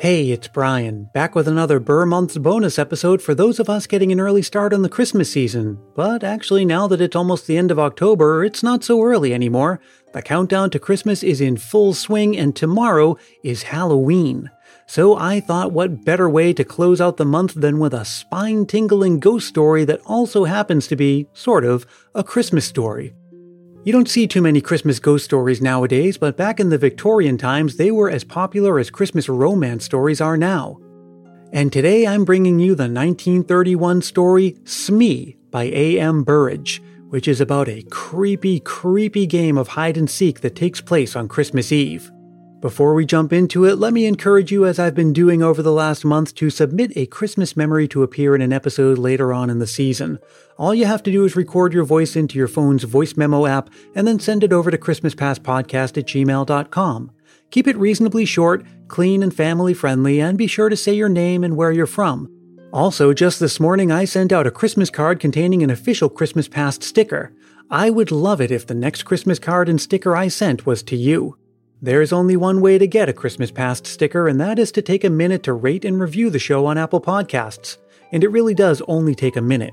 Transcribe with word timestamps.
Hey, 0.00 0.30
it's 0.30 0.48
Brian, 0.48 1.10
back 1.12 1.34
with 1.34 1.46
another 1.46 1.78
Ber 1.78 2.06
Month's 2.06 2.38
bonus 2.38 2.78
episode 2.78 3.20
for 3.20 3.34
those 3.34 3.60
of 3.60 3.68
us 3.68 3.86
getting 3.86 4.10
an 4.10 4.18
early 4.18 4.40
start 4.40 4.72
on 4.72 4.80
the 4.80 4.88
Christmas 4.88 5.30
season. 5.30 5.78
But 5.94 6.24
actually, 6.24 6.64
now 6.64 6.86
that 6.86 7.02
it's 7.02 7.14
almost 7.14 7.46
the 7.46 7.58
end 7.58 7.70
of 7.70 7.78
October, 7.78 8.42
it's 8.42 8.62
not 8.62 8.82
so 8.82 9.02
early 9.02 9.34
anymore. 9.34 9.78
The 10.14 10.22
countdown 10.22 10.70
to 10.70 10.78
Christmas 10.78 11.22
is 11.22 11.42
in 11.42 11.58
full 11.58 11.92
swing, 11.92 12.34
and 12.34 12.56
tomorrow 12.56 13.18
is 13.44 13.64
Halloween. 13.64 14.50
So 14.86 15.18
I 15.18 15.38
thought, 15.38 15.72
what 15.72 16.02
better 16.02 16.30
way 16.30 16.54
to 16.54 16.64
close 16.64 17.02
out 17.02 17.18
the 17.18 17.26
month 17.26 17.52
than 17.52 17.78
with 17.78 17.92
a 17.92 18.06
spine 18.06 18.64
tingling 18.64 19.20
ghost 19.20 19.48
story 19.48 19.84
that 19.84 20.00
also 20.06 20.44
happens 20.44 20.86
to 20.86 20.96
be, 20.96 21.26
sort 21.34 21.62
of, 21.62 21.84
a 22.14 22.24
Christmas 22.24 22.64
story. 22.64 23.12
You 23.82 23.94
don't 23.94 24.10
see 24.10 24.26
too 24.26 24.42
many 24.42 24.60
Christmas 24.60 24.98
ghost 24.98 25.24
stories 25.24 25.62
nowadays, 25.62 26.18
but 26.18 26.36
back 26.36 26.60
in 26.60 26.68
the 26.68 26.76
Victorian 26.76 27.38
times, 27.38 27.76
they 27.76 27.90
were 27.90 28.10
as 28.10 28.24
popular 28.24 28.78
as 28.78 28.90
Christmas 28.90 29.26
romance 29.26 29.86
stories 29.86 30.20
are 30.20 30.36
now. 30.36 30.78
And 31.50 31.72
today 31.72 32.06
I'm 32.06 32.26
bringing 32.26 32.58
you 32.58 32.74
the 32.74 32.82
1931 32.82 34.02
story 34.02 34.58
Smee 34.64 35.38
by 35.50 35.64
A.M. 35.64 36.24
Burrage, 36.24 36.82
which 37.08 37.26
is 37.26 37.40
about 37.40 37.70
a 37.70 37.82
creepy, 37.90 38.60
creepy 38.60 39.26
game 39.26 39.56
of 39.56 39.68
hide 39.68 39.96
and 39.96 40.10
seek 40.10 40.42
that 40.42 40.54
takes 40.54 40.82
place 40.82 41.16
on 41.16 41.26
Christmas 41.26 41.72
Eve. 41.72 42.12
Before 42.60 42.92
we 42.92 43.06
jump 43.06 43.32
into 43.32 43.64
it, 43.64 43.76
let 43.76 43.94
me 43.94 44.04
encourage 44.04 44.52
you, 44.52 44.66
as 44.66 44.78
I've 44.78 44.94
been 44.94 45.14
doing 45.14 45.42
over 45.42 45.62
the 45.62 45.72
last 45.72 46.04
month, 46.04 46.34
to 46.34 46.50
submit 46.50 46.92
a 46.94 47.06
Christmas 47.06 47.56
memory 47.56 47.88
to 47.88 48.02
appear 48.02 48.34
in 48.34 48.42
an 48.42 48.52
episode 48.52 48.98
later 48.98 49.32
on 49.32 49.48
in 49.48 49.60
the 49.60 49.66
season. 49.66 50.18
All 50.58 50.74
you 50.74 50.84
have 50.84 51.02
to 51.04 51.10
do 51.10 51.24
is 51.24 51.34
record 51.34 51.72
your 51.72 51.84
voice 51.84 52.16
into 52.16 52.36
your 52.36 52.48
phone's 52.48 52.84
voice 52.84 53.16
memo 53.16 53.46
app 53.46 53.70
and 53.94 54.06
then 54.06 54.20
send 54.20 54.44
it 54.44 54.52
over 54.52 54.70
to 54.70 54.76
ChristmasPastPodcast 54.76 55.96
at 55.96 56.06
gmail.com. 56.06 57.12
Keep 57.50 57.66
it 57.66 57.78
reasonably 57.78 58.26
short, 58.26 58.66
clean, 58.88 59.22
and 59.22 59.34
family 59.34 59.72
friendly, 59.72 60.20
and 60.20 60.36
be 60.36 60.46
sure 60.46 60.68
to 60.68 60.76
say 60.76 60.92
your 60.92 61.08
name 61.08 61.42
and 61.42 61.56
where 61.56 61.72
you're 61.72 61.86
from. 61.86 62.30
Also, 62.74 63.14
just 63.14 63.40
this 63.40 63.58
morning, 63.58 63.90
I 63.90 64.04
sent 64.04 64.32
out 64.32 64.46
a 64.46 64.50
Christmas 64.50 64.90
card 64.90 65.18
containing 65.18 65.62
an 65.62 65.70
official 65.70 66.10
Christmas 66.10 66.46
Past 66.46 66.82
sticker. 66.82 67.32
I 67.70 67.88
would 67.88 68.10
love 68.10 68.42
it 68.42 68.50
if 68.50 68.66
the 68.66 68.74
next 68.74 69.04
Christmas 69.04 69.38
card 69.38 69.70
and 69.70 69.80
sticker 69.80 70.14
I 70.14 70.28
sent 70.28 70.66
was 70.66 70.82
to 70.82 70.96
you. 70.96 71.38
There's 71.82 72.12
only 72.12 72.36
one 72.36 72.60
way 72.60 72.76
to 72.76 72.86
get 72.86 73.08
a 73.08 73.14
Christmas 73.14 73.50
Past 73.50 73.86
sticker, 73.86 74.28
and 74.28 74.38
that 74.38 74.58
is 74.58 74.70
to 74.72 74.82
take 74.82 75.02
a 75.02 75.08
minute 75.08 75.42
to 75.44 75.54
rate 75.54 75.86
and 75.86 75.98
review 75.98 76.28
the 76.28 76.38
show 76.38 76.66
on 76.66 76.76
Apple 76.76 77.00
Podcasts. 77.00 77.78
And 78.12 78.22
it 78.22 78.28
really 78.28 78.52
does 78.52 78.82
only 78.86 79.14
take 79.14 79.34
a 79.34 79.40
minute. 79.40 79.72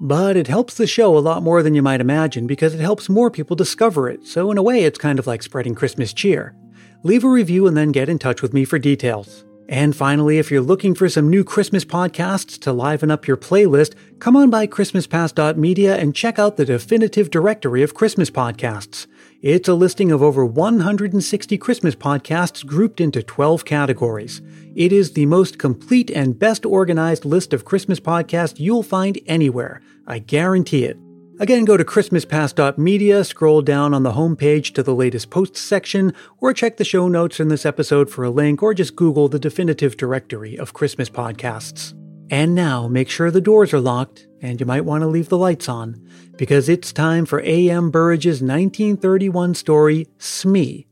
But 0.00 0.36
it 0.36 0.46
helps 0.46 0.74
the 0.74 0.86
show 0.86 1.18
a 1.18 1.18
lot 1.18 1.42
more 1.42 1.64
than 1.64 1.74
you 1.74 1.82
might 1.82 2.00
imagine 2.00 2.46
because 2.46 2.74
it 2.74 2.80
helps 2.80 3.08
more 3.08 3.28
people 3.28 3.56
discover 3.56 4.08
it, 4.08 4.24
so 4.24 4.52
in 4.52 4.58
a 4.58 4.62
way 4.62 4.84
it's 4.84 5.00
kind 5.00 5.18
of 5.18 5.26
like 5.26 5.42
spreading 5.42 5.74
Christmas 5.74 6.12
cheer. 6.12 6.54
Leave 7.02 7.24
a 7.24 7.28
review 7.28 7.66
and 7.66 7.76
then 7.76 7.90
get 7.90 8.08
in 8.08 8.20
touch 8.20 8.40
with 8.40 8.54
me 8.54 8.64
for 8.64 8.78
details. 8.78 9.44
And 9.68 9.96
finally, 9.96 10.38
if 10.38 10.52
you're 10.52 10.62
looking 10.62 10.94
for 10.94 11.08
some 11.08 11.28
new 11.28 11.42
Christmas 11.42 11.84
podcasts 11.84 12.58
to 12.60 12.72
liven 12.72 13.10
up 13.10 13.26
your 13.26 13.36
playlist, 13.36 13.94
come 14.20 14.36
on 14.36 14.48
by 14.48 14.68
ChristmasPast.media 14.68 15.96
and 15.96 16.14
check 16.14 16.38
out 16.38 16.56
the 16.56 16.64
definitive 16.64 17.30
directory 17.30 17.82
of 17.82 17.94
Christmas 17.94 18.30
podcasts. 18.30 19.08
It's 19.40 19.68
a 19.68 19.74
listing 19.74 20.10
of 20.10 20.20
over 20.20 20.44
160 20.44 21.58
Christmas 21.58 21.94
podcasts 21.94 22.66
grouped 22.66 23.00
into 23.00 23.22
12 23.22 23.64
categories. 23.64 24.42
It 24.74 24.92
is 24.92 25.12
the 25.12 25.26
most 25.26 25.60
complete 25.60 26.10
and 26.10 26.36
best 26.36 26.66
organized 26.66 27.24
list 27.24 27.54
of 27.54 27.64
Christmas 27.64 28.00
podcasts 28.00 28.58
you'll 28.58 28.82
find 28.82 29.16
anywhere. 29.26 29.80
I 30.08 30.18
guarantee 30.18 30.86
it. 30.86 30.98
Again, 31.38 31.64
go 31.64 31.76
to 31.76 31.84
ChristmasPast.media, 31.84 33.22
scroll 33.22 33.62
down 33.62 33.94
on 33.94 34.02
the 34.02 34.14
homepage 34.14 34.74
to 34.74 34.82
the 34.82 34.94
latest 34.94 35.30
posts 35.30 35.60
section, 35.60 36.12
or 36.40 36.52
check 36.52 36.76
the 36.76 36.84
show 36.84 37.06
notes 37.06 37.38
in 37.38 37.46
this 37.46 37.64
episode 37.64 38.10
for 38.10 38.24
a 38.24 38.30
link, 38.30 38.60
or 38.60 38.74
just 38.74 38.96
Google 38.96 39.28
the 39.28 39.38
definitive 39.38 39.96
directory 39.96 40.56
of 40.58 40.72
Christmas 40.72 41.08
podcasts. 41.08 41.94
And 42.30 42.54
now, 42.54 42.88
make 42.88 43.08
sure 43.08 43.30
the 43.30 43.40
doors 43.40 43.72
are 43.72 43.80
locked, 43.80 44.26
and 44.42 44.60
you 44.60 44.66
might 44.66 44.84
want 44.84 45.02
to 45.02 45.08
leave 45.08 45.30
the 45.30 45.38
lights 45.38 45.68
on, 45.68 46.06
because 46.36 46.68
it's 46.68 46.92
time 46.92 47.24
for 47.24 47.40
A.M. 47.40 47.90
Burrage's 47.90 48.42
1931 48.42 49.54
story, 49.54 50.06
Smee. 50.18 50.86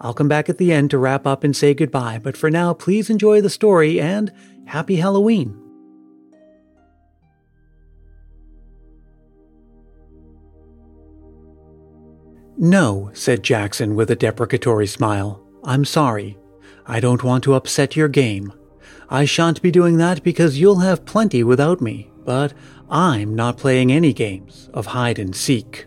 I'll 0.00 0.14
come 0.14 0.28
back 0.28 0.48
at 0.48 0.58
the 0.58 0.72
end 0.72 0.90
to 0.90 0.98
wrap 0.98 1.26
up 1.26 1.44
and 1.44 1.56
say 1.56 1.74
goodbye, 1.74 2.18
but 2.20 2.36
for 2.36 2.50
now, 2.50 2.74
please 2.74 3.08
enjoy 3.08 3.40
the 3.40 3.48
story 3.48 4.00
and 4.00 4.32
happy 4.66 4.96
Halloween. 4.96 5.56
No, 12.58 13.10
said 13.12 13.42
Jackson 13.42 13.94
with 13.94 14.10
a 14.10 14.16
deprecatory 14.16 14.88
smile. 14.88 15.40
I'm 15.64 15.84
sorry. 15.84 16.36
I 16.86 16.98
don't 16.98 17.22
want 17.22 17.44
to 17.44 17.54
upset 17.54 17.94
your 17.94 18.08
game. 18.08 18.52
I 19.12 19.26
shan't 19.26 19.60
be 19.60 19.70
doing 19.70 19.98
that 19.98 20.22
because 20.22 20.58
you'll 20.58 20.78
have 20.78 21.04
plenty 21.04 21.44
without 21.44 21.82
me, 21.82 22.10
but 22.24 22.54
I'm 22.88 23.34
not 23.36 23.58
playing 23.58 23.92
any 23.92 24.14
games 24.14 24.70
of 24.72 24.86
hide 24.86 25.18
and 25.18 25.36
seek. 25.36 25.86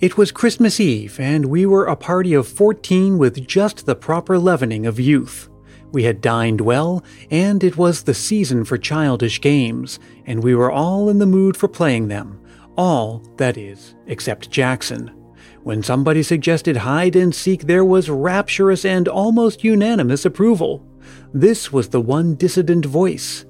It 0.00 0.18
was 0.18 0.32
Christmas 0.32 0.80
Eve, 0.80 1.20
and 1.20 1.46
we 1.46 1.66
were 1.66 1.86
a 1.86 1.94
party 1.94 2.34
of 2.34 2.48
14 2.48 3.16
with 3.16 3.46
just 3.46 3.86
the 3.86 3.94
proper 3.94 4.40
leavening 4.40 4.86
of 4.86 4.98
youth. 4.98 5.48
We 5.92 6.02
had 6.02 6.20
dined 6.20 6.60
well, 6.60 7.04
and 7.30 7.62
it 7.62 7.76
was 7.76 8.02
the 8.02 8.12
season 8.12 8.64
for 8.64 8.76
childish 8.76 9.40
games, 9.40 10.00
and 10.26 10.42
we 10.42 10.56
were 10.56 10.72
all 10.72 11.08
in 11.08 11.20
the 11.20 11.26
mood 11.26 11.56
for 11.56 11.68
playing 11.68 12.08
them. 12.08 12.40
All, 12.76 13.22
that 13.36 13.56
is, 13.56 13.94
except 14.08 14.50
Jackson. 14.50 15.12
When 15.62 15.80
somebody 15.84 16.24
suggested 16.24 16.78
hide 16.78 17.14
and 17.14 17.32
seek, 17.32 17.62
there 17.62 17.84
was 17.84 18.10
rapturous 18.10 18.84
and 18.84 19.06
almost 19.06 19.62
unanimous 19.62 20.24
approval. 20.24 20.84
This 21.32 21.72
was 21.72 21.88
the 21.88 22.00
one 22.00 22.34
dissident 22.34 22.86
voice. 22.86 23.44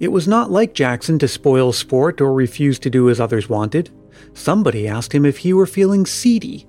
It 0.00 0.08
was 0.08 0.26
not 0.26 0.50
like 0.50 0.74
Jackson 0.74 1.18
to 1.20 1.28
spoil 1.28 1.72
sport 1.72 2.20
or 2.20 2.32
refuse 2.32 2.78
to 2.80 2.90
do 2.90 3.08
as 3.08 3.20
others 3.20 3.48
wanted. 3.48 3.90
Somebody 4.32 4.88
asked 4.88 5.12
him 5.12 5.24
if 5.24 5.38
he 5.38 5.52
were 5.52 5.66
feeling 5.66 6.06
seedy. 6.06 6.66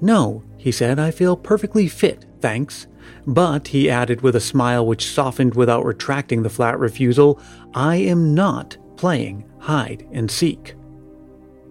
No, 0.00 0.42
he 0.56 0.72
said, 0.72 0.98
I 0.98 1.10
feel 1.10 1.36
perfectly 1.36 1.88
fit, 1.88 2.26
thanks. 2.40 2.86
But, 3.26 3.68
he 3.68 3.90
added 3.90 4.20
with 4.20 4.36
a 4.36 4.40
smile 4.40 4.86
which 4.86 5.06
softened 5.06 5.54
without 5.54 5.84
retracting 5.84 6.42
the 6.42 6.50
flat 6.50 6.78
refusal, 6.78 7.40
I 7.74 7.96
am 7.96 8.34
not 8.34 8.76
playing 8.96 9.48
hide 9.58 10.06
and 10.12 10.30
seek. 10.30 10.74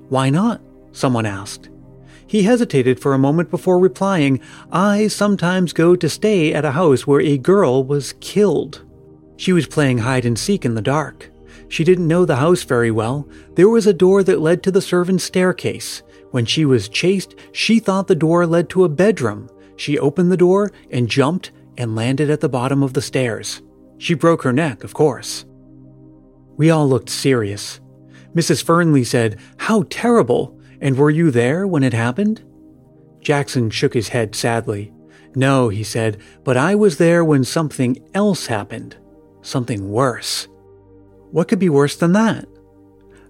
Why 0.10 0.30
not? 0.30 0.62
Someone 0.92 1.26
asked. 1.26 1.70
He 2.36 2.44
hesitated 2.44 3.00
for 3.00 3.14
a 3.14 3.18
moment 3.18 3.50
before 3.50 3.80
replying, 3.80 4.42
I 4.70 5.08
sometimes 5.08 5.72
go 5.72 5.96
to 5.96 6.10
stay 6.10 6.54
at 6.54 6.66
a 6.66 6.72
house 6.72 7.08
where 7.08 7.22
a 7.22 7.38
girl 7.38 7.82
was 7.82 8.14
killed. 8.20 8.84
She 9.38 9.54
was 9.54 9.68
playing 9.68 10.00
hide 10.00 10.26
and 10.26 10.38
seek 10.38 10.66
in 10.66 10.76
the 10.76 10.82
dark. 10.82 11.32
She 11.70 11.86
didn't 11.86 12.10
know 12.10 12.26
the 12.26 12.36
house 12.36 12.64
very 12.64 12.92
well. 12.92 13.26
There 13.54 13.70
was 13.70 13.88
a 13.88 13.94
door 13.94 14.22
that 14.24 14.42
led 14.42 14.64
to 14.64 14.72
the 14.72 14.82
servants' 14.82 15.24
staircase. 15.24 16.04
When 16.32 16.46
she 16.46 16.66
was 16.66 16.90
chased, 16.90 17.36
she 17.54 17.80
thought 17.80 18.08
the 18.08 18.16
door 18.16 18.46
led 18.46 18.68
to 18.72 18.84
a 18.84 18.90
bedroom. 18.90 19.50
She 19.78 19.98
opened 19.98 20.30
the 20.30 20.36
door 20.36 20.74
and 20.92 21.08
jumped 21.08 21.54
and 21.78 21.96
landed 21.96 22.30
at 22.30 22.42
the 22.42 22.50
bottom 22.50 22.84
of 22.84 22.92
the 22.92 23.02
stairs. 23.02 23.62
She 23.98 24.14
broke 24.14 24.44
her 24.44 24.52
neck, 24.52 24.84
of 24.84 24.94
course. 24.94 25.46
We 26.58 26.70
all 26.70 26.90
looked 26.90 27.10
serious. 27.10 27.80
Mrs. 28.36 28.62
Fernley 28.62 29.06
said, 29.06 29.40
How 29.56 29.86
terrible! 29.90 30.55
And 30.82 30.98
were 30.98 31.10
you 31.10 31.32
there 31.32 31.66
when 31.66 31.84
it 31.84 31.94
happened? 31.94 32.44
Jackson 33.22 33.70
shook 33.70 33.94
his 33.94 34.10
head 34.10 34.36
sadly. 34.36 34.94
No, 35.36 35.70
he 35.70 35.84
said, 35.84 36.18
but 36.44 36.58
I 36.58 36.76
was 36.76 36.98
there 36.98 37.24
when 37.26 37.44
something 37.44 37.98
else 38.14 38.48
happened. 38.48 38.96
Something 39.42 39.90
worse. 39.90 40.48
What 41.32 41.48
could 41.48 41.60
be 41.60 41.70
worse 41.70 41.96
than 41.96 42.14
that? 42.14 42.48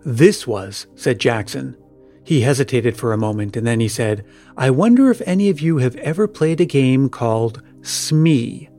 This 0.06 0.46
was, 0.46 0.86
said 0.96 1.20
Jackson. 1.20 1.76
He 2.24 2.42
hesitated 2.42 2.98
for 2.98 3.14
a 3.14 3.18
moment 3.18 3.56
and 3.56 3.66
then 3.66 3.80
he 3.80 3.88
said, 3.88 4.26
I 4.58 4.70
wonder 4.70 5.10
if 5.10 5.22
any 5.26 5.50
of 5.50 5.60
you 5.60 5.78
have 5.78 5.96
ever 5.98 6.28
played 6.28 6.62
a 6.62 6.66
game 6.66 7.10
called 7.10 7.62
Smee. 7.82 8.70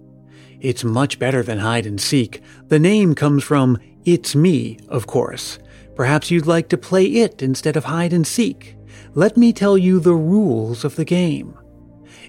It's 0.61 0.85
much 0.85 1.19
better 1.19 1.43
than 1.43 1.59
hide 1.59 1.87
and 1.87 2.01
seek. 2.01 2.43
The 2.69 2.79
name 2.79 3.15
comes 3.15 3.45
from 3.45 3.79
It's 4.05 4.35
Me, 4.35 4.79
of 4.89 5.07
course. 5.07 5.59
Perhaps 5.97 6.31
you'd 6.31 6.47
like 6.47 6.69
to 6.69 6.79
play 6.79 7.07
it 7.07 7.43
instead 7.43 7.77
of 7.77 7.85
hide 7.85 8.13
and 8.13 8.27
seek. 8.27 8.77
Let 9.15 9.37
me 9.37 9.53
tell 9.53 9.77
you 9.79 9.99
the 9.99 10.15
rules 10.15 10.85
of 10.85 10.97
the 10.97 11.05
game. 11.05 11.57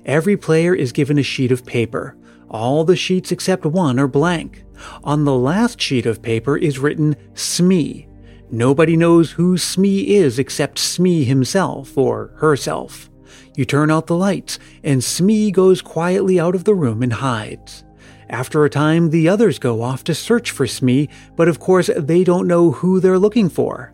Every 0.05 0.37
player 0.37 0.73
is 0.73 0.93
given 0.93 1.19
a 1.19 1.23
sheet 1.23 1.51
of 1.51 1.65
paper. 1.65 2.17
All 2.49 2.85
the 2.85 2.95
sheets 2.95 3.31
except 3.31 3.65
one 3.65 3.99
are 3.99 4.07
blank. 4.07 4.63
On 5.03 5.25
the 5.25 5.35
last 5.35 5.81
sheet 5.81 6.05
of 6.05 6.21
paper 6.21 6.55
is 6.57 6.79
written 6.79 7.15
Smee. 7.33 8.07
Nobody 8.49 8.95
knows 8.95 9.31
who 9.31 9.57
Smee 9.57 10.15
is 10.15 10.39
except 10.39 10.79
Smee 10.79 11.25
himself 11.25 11.97
or 11.97 12.31
herself. 12.37 13.09
You 13.57 13.65
turn 13.65 13.91
out 13.91 14.07
the 14.07 14.15
lights, 14.15 14.59
and 14.83 15.03
Smee 15.03 15.51
goes 15.51 15.81
quietly 15.81 16.39
out 16.39 16.55
of 16.55 16.63
the 16.63 16.75
room 16.75 17.03
and 17.03 17.11
hides. 17.11 17.83
After 18.29 18.65
a 18.65 18.69
time, 18.69 19.09
the 19.09 19.29
others 19.29 19.59
go 19.59 19.81
off 19.81 20.03
to 20.05 20.15
search 20.15 20.51
for 20.51 20.67
Smee, 20.67 21.09
but 21.35 21.47
of 21.47 21.59
course 21.59 21.89
they 21.95 22.23
don't 22.23 22.47
know 22.47 22.71
who 22.71 22.99
they're 22.99 23.19
looking 23.19 23.49
for. 23.49 23.93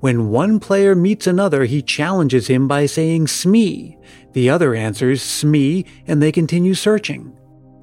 When 0.00 0.30
one 0.30 0.60
player 0.60 0.94
meets 0.94 1.26
another, 1.26 1.64
he 1.64 1.82
challenges 1.82 2.46
him 2.48 2.68
by 2.68 2.86
saying 2.86 3.28
Smee. 3.28 3.98
The 4.32 4.50
other 4.50 4.74
answers 4.74 5.22
Smee, 5.22 5.84
and 6.06 6.22
they 6.22 6.32
continue 6.32 6.74
searching. 6.74 7.36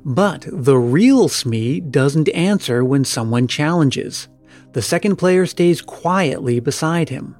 But 0.05 0.45
the 0.51 0.77
real 0.77 1.29
Smee 1.29 1.79
doesn't 1.79 2.29
answer 2.29 2.85
when 2.85 3.03
someone 3.03 3.47
challenges. 3.47 4.27
The 4.73 4.81
second 4.81 5.15
player 5.15 5.45
stays 5.45 5.81
quietly 5.81 6.59
beside 6.59 7.09
him. 7.09 7.35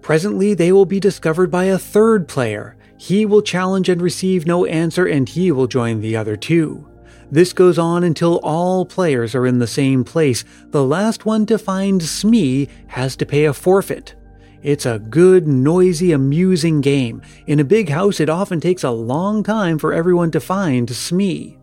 Presently, 0.00 0.54
they 0.54 0.72
will 0.72 0.86
be 0.86 1.00
discovered 1.00 1.50
by 1.50 1.64
a 1.64 1.78
third 1.78 2.28
player. 2.28 2.76
He 2.98 3.26
will 3.26 3.42
challenge 3.42 3.88
and 3.88 4.00
receive 4.00 4.46
no 4.46 4.64
answer, 4.64 5.06
and 5.06 5.28
he 5.28 5.52
will 5.52 5.66
join 5.66 6.00
the 6.00 6.16
other 6.16 6.36
two. 6.36 6.88
This 7.30 7.52
goes 7.52 7.78
on 7.78 8.04
until 8.04 8.38
all 8.42 8.86
players 8.86 9.34
are 9.34 9.46
in 9.46 9.58
the 9.58 9.66
same 9.66 10.04
place. 10.04 10.44
The 10.70 10.84
last 10.84 11.26
one 11.26 11.46
to 11.46 11.58
find 11.58 12.02
Smee 12.02 12.68
has 12.88 13.16
to 13.16 13.26
pay 13.26 13.46
a 13.46 13.52
forfeit. 13.52 14.14
It's 14.62 14.86
a 14.86 14.98
good, 14.98 15.46
noisy, 15.46 16.12
amusing 16.12 16.80
game. 16.80 17.22
In 17.46 17.60
a 17.60 17.64
big 17.64 17.88
house, 17.88 18.20
it 18.20 18.28
often 18.28 18.60
takes 18.60 18.84
a 18.84 18.90
long 18.90 19.42
time 19.42 19.78
for 19.78 19.92
everyone 19.92 20.30
to 20.32 20.40
find 20.40 20.88
Smee. 20.88 21.58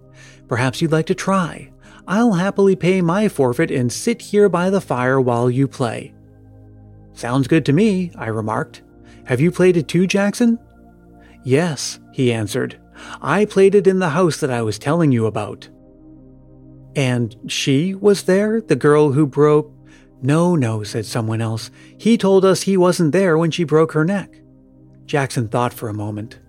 Perhaps 0.47 0.81
you'd 0.81 0.91
like 0.91 1.07
to 1.07 1.15
try. 1.15 1.71
I'll 2.07 2.33
happily 2.33 2.75
pay 2.75 3.01
my 3.01 3.29
forfeit 3.29 3.71
and 3.71 3.91
sit 3.91 4.21
here 4.21 4.49
by 4.49 4.69
the 4.69 4.81
fire 4.81 5.19
while 5.19 5.49
you 5.49 5.67
play. 5.67 6.13
Sounds 7.13 7.47
good 7.47 7.65
to 7.65 7.73
me, 7.73 8.11
I 8.17 8.27
remarked. 8.27 8.83
Have 9.25 9.39
you 9.39 9.51
played 9.51 9.77
it 9.77 9.87
too, 9.87 10.07
Jackson? 10.07 10.59
Yes, 11.43 11.99
he 12.11 12.33
answered. 12.33 12.79
I 13.21 13.45
played 13.45 13.75
it 13.75 13.87
in 13.87 13.99
the 13.99 14.09
house 14.09 14.37
that 14.37 14.49
I 14.49 14.61
was 14.61 14.79
telling 14.79 15.11
you 15.11 15.25
about. 15.25 15.69
And 16.95 17.35
she 17.47 17.95
was 17.95 18.23
there, 18.23 18.61
the 18.61 18.75
girl 18.75 19.13
who 19.13 19.25
broke. 19.25 19.71
No, 20.21 20.55
no, 20.55 20.83
said 20.83 21.05
someone 21.05 21.41
else. 21.41 21.71
He 21.97 22.17
told 22.17 22.45
us 22.45 22.63
he 22.63 22.77
wasn't 22.77 23.11
there 23.11 23.37
when 23.37 23.51
she 23.51 23.63
broke 23.63 23.93
her 23.93 24.05
neck. 24.05 24.41
Jackson 25.05 25.47
thought 25.47 25.73
for 25.73 25.89
a 25.89 25.93
moment. 25.93 26.39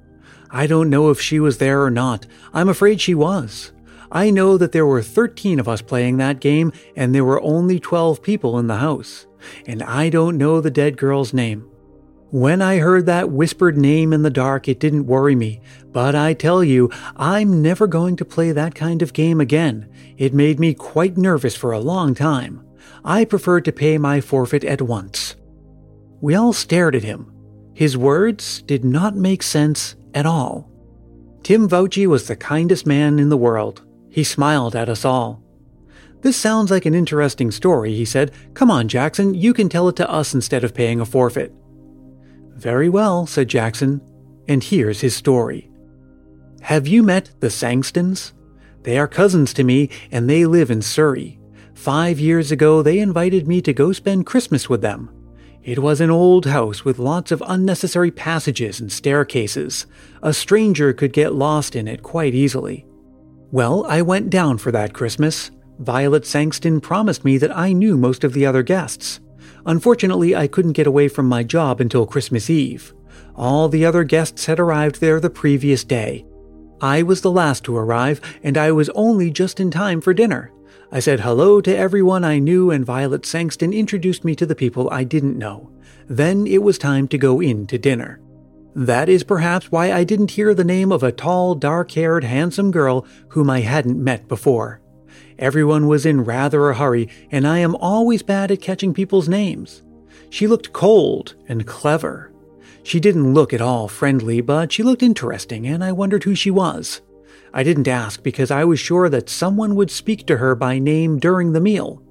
I 0.50 0.66
don't 0.66 0.90
know 0.90 1.10
if 1.10 1.20
she 1.20 1.40
was 1.40 1.58
there 1.58 1.82
or 1.82 1.90
not. 1.90 2.26
I'm 2.52 2.68
afraid 2.68 3.00
she 3.00 3.14
was. 3.14 3.72
I 4.12 4.30
know 4.30 4.56
that 4.58 4.72
there 4.72 4.86
were 4.86 5.02
13 5.02 5.58
of 5.58 5.68
us 5.68 5.82
playing 5.82 6.18
that 6.18 6.38
game, 6.38 6.72
and 6.94 7.12
there 7.12 7.24
were 7.24 7.42
only 7.42 7.80
12 7.80 8.22
people 8.22 8.58
in 8.58 8.68
the 8.68 8.76
house 8.76 9.26
and 9.66 9.82
I 9.82 10.08
don't 10.08 10.38
know 10.38 10.60
the 10.60 10.70
dead 10.70 10.96
girl's 10.96 11.32
name. 11.32 11.68
When 12.30 12.62
I 12.62 12.78
heard 12.78 13.06
that 13.06 13.30
whispered 13.30 13.76
name 13.76 14.12
in 14.12 14.22
the 14.22 14.30
dark, 14.30 14.66
it 14.66 14.80
didn't 14.80 15.06
worry 15.06 15.36
me, 15.36 15.60
but 15.92 16.14
I 16.14 16.34
tell 16.34 16.64
you, 16.64 16.90
I'm 17.16 17.62
never 17.62 17.86
going 17.86 18.16
to 18.16 18.24
play 18.24 18.50
that 18.50 18.74
kind 18.74 19.02
of 19.02 19.12
game 19.12 19.40
again. 19.40 19.88
It 20.16 20.34
made 20.34 20.58
me 20.58 20.74
quite 20.74 21.16
nervous 21.16 21.54
for 21.54 21.72
a 21.72 21.78
long 21.78 22.14
time. 22.14 22.66
I 23.04 23.24
preferred 23.24 23.64
to 23.66 23.72
pay 23.72 23.98
my 23.98 24.20
forfeit 24.20 24.64
at 24.64 24.82
once. 24.82 25.36
We 26.20 26.34
all 26.34 26.52
stared 26.52 26.94
at 26.94 27.04
him. 27.04 27.30
His 27.74 27.96
words 27.96 28.62
did 28.62 28.84
not 28.84 29.14
make 29.14 29.42
sense 29.42 29.94
at 30.14 30.26
all. 30.26 30.70
Tim 31.42 31.68
Vouchy 31.68 32.06
was 32.06 32.26
the 32.26 32.36
kindest 32.36 32.86
man 32.86 33.18
in 33.18 33.28
the 33.28 33.36
world. 33.36 33.82
He 34.08 34.24
smiled 34.24 34.74
at 34.74 34.88
us 34.88 35.04
all. 35.04 35.42
This 36.22 36.36
sounds 36.36 36.70
like 36.70 36.86
an 36.86 36.94
interesting 36.94 37.50
story, 37.50 37.94
he 37.94 38.06
said. 38.06 38.32
Come 38.54 38.70
on, 38.70 38.88
Jackson, 38.88 39.34
you 39.34 39.52
can 39.52 39.68
tell 39.68 39.88
it 39.88 39.96
to 39.96 40.10
us 40.10 40.32
instead 40.32 40.64
of 40.64 40.72
paying 40.72 41.00
a 41.00 41.04
forfeit. 41.04 41.52
Very 42.54 42.88
well, 42.88 43.26
said 43.26 43.48
Jackson, 43.48 44.00
and 44.48 44.62
here's 44.62 45.00
his 45.00 45.14
story. 45.14 45.70
Have 46.60 46.86
you 46.86 47.02
met 47.02 47.30
the 47.40 47.48
Sangstons? 47.48 48.32
They 48.82 48.98
are 48.98 49.08
cousins 49.08 49.52
to 49.54 49.64
me, 49.64 49.90
and 50.10 50.28
they 50.28 50.46
live 50.46 50.70
in 50.70 50.82
Surrey. 50.82 51.38
Five 51.74 52.20
years 52.20 52.52
ago, 52.52 52.82
they 52.82 52.98
invited 52.98 53.48
me 53.48 53.60
to 53.62 53.72
go 53.72 53.92
spend 53.92 54.26
Christmas 54.26 54.68
with 54.68 54.80
them. 54.80 55.10
It 55.62 55.78
was 55.78 56.00
an 56.00 56.10
old 56.10 56.44
house 56.44 56.84
with 56.84 56.98
lots 56.98 57.32
of 57.32 57.42
unnecessary 57.46 58.10
passages 58.10 58.80
and 58.80 58.92
staircases. 58.92 59.86
A 60.22 60.34
stranger 60.34 60.92
could 60.92 61.12
get 61.12 61.34
lost 61.34 61.74
in 61.74 61.88
it 61.88 62.02
quite 62.02 62.34
easily. 62.34 62.86
Well, 63.50 63.86
I 63.86 64.02
went 64.02 64.30
down 64.30 64.58
for 64.58 64.70
that 64.72 64.92
Christmas. 64.92 65.50
Violet 65.78 66.24
Sangston 66.24 66.82
promised 66.82 67.24
me 67.24 67.38
that 67.38 67.56
I 67.56 67.72
knew 67.72 67.96
most 67.96 68.24
of 68.24 68.32
the 68.32 68.44
other 68.46 68.62
guests. 68.62 69.20
Unfortunately, 69.66 70.36
I 70.36 70.46
couldn't 70.46 70.72
get 70.72 70.86
away 70.86 71.08
from 71.08 71.26
my 71.26 71.42
job 71.42 71.80
until 71.80 72.06
Christmas 72.06 72.50
Eve. 72.50 72.94
All 73.34 73.68
the 73.68 73.84
other 73.84 74.04
guests 74.04 74.46
had 74.46 74.60
arrived 74.60 75.00
there 75.00 75.20
the 75.20 75.30
previous 75.30 75.84
day. 75.84 76.24
I 76.80 77.02
was 77.02 77.22
the 77.22 77.30
last 77.30 77.64
to 77.64 77.76
arrive, 77.76 78.20
and 78.42 78.58
I 78.58 78.72
was 78.72 78.90
only 78.90 79.30
just 79.30 79.60
in 79.60 79.70
time 79.70 80.00
for 80.00 80.12
dinner. 80.12 80.52
I 80.92 81.00
said 81.00 81.20
hello 81.20 81.60
to 81.60 81.76
everyone 81.76 82.24
I 82.24 82.38
knew, 82.38 82.70
and 82.70 82.84
Violet 82.84 83.22
Sangston 83.22 83.74
introduced 83.74 84.24
me 84.24 84.34
to 84.36 84.46
the 84.46 84.54
people 84.54 84.88
I 84.90 85.04
didn't 85.04 85.38
know. 85.38 85.72
Then 86.08 86.46
it 86.46 86.62
was 86.62 86.78
time 86.78 87.08
to 87.08 87.18
go 87.18 87.40
in 87.40 87.66
to 87.68 87.78
dinner. 87.78 88.20
That 88.76 89.08
is 89.08 89.24
perhaps 89.24 89.70
why 89.70 89.92
I 89.92 90.04
didn't 90.04 90.32
hear 90.32 90.52
the 90.52 90.64
name 90.64 90.92
of 90.92 91.02
a 91.02 91.12
tall, 91.12 91.54
dark 91.54 91.92
haired, 91.92 92.24
handsome 92.24 92.70
girl 92.70 93.06
whom 93.28 93.48
I 93.48 93.60
hadn't 93.60 94.02
met 94.02 94.28
before. 94.28 94.80
Everyone 95.38 95.86
was 95.88 96.06
in 96.06 96.24
rather 96.24 96.68
a 96.68 96.74
hurry, 96.74 97.08
and 97.30 97.46
I 97.46 97.58
am 97.58 97.74
always 97.76 98.22
bad 98.22 98.50
at 98.50 98.60
catching 98.60 98.94
people's 98.94 99.28
names. 99.28 99.82
She 100.30 100.46
looked 100.46 100.72
cold 100.72 101.34
and 101.48 101.66
clever. 101.66 102.32
She 102.82 103.00
didn't 103.00 103.34
look 103.34 103.52
at 103.52 103.60
all 103.60 103.88
friendly, 103.88 104.40
but 104.40 104.70
she 104.70 104.82
looked 104.82 105.02
interesting, 105.02 105.66
and 105.66 105.82
I 105.82 105.92
wondered 105.92 106.24
who 106.24 106.34
she 106.34 106.50
was. 106.50 107.00
I 107.52 107.62
didn't 107.62 107.88
ask 107.88 108.22
because 108.22 108.50
I 108.50 108.64
was 108.64 108.78
sure 108.78 109.08
that 109.08 109.28
someone 109.28 109.74
would 109.74 109.90
speak 109.90 110.26
to 110.26 110.36
her 110.38 110.54
by 110.54 110.78
name 110.78 111.18
during 111.18 111.52
the 111.52 111.60
meal. 111.60 112.02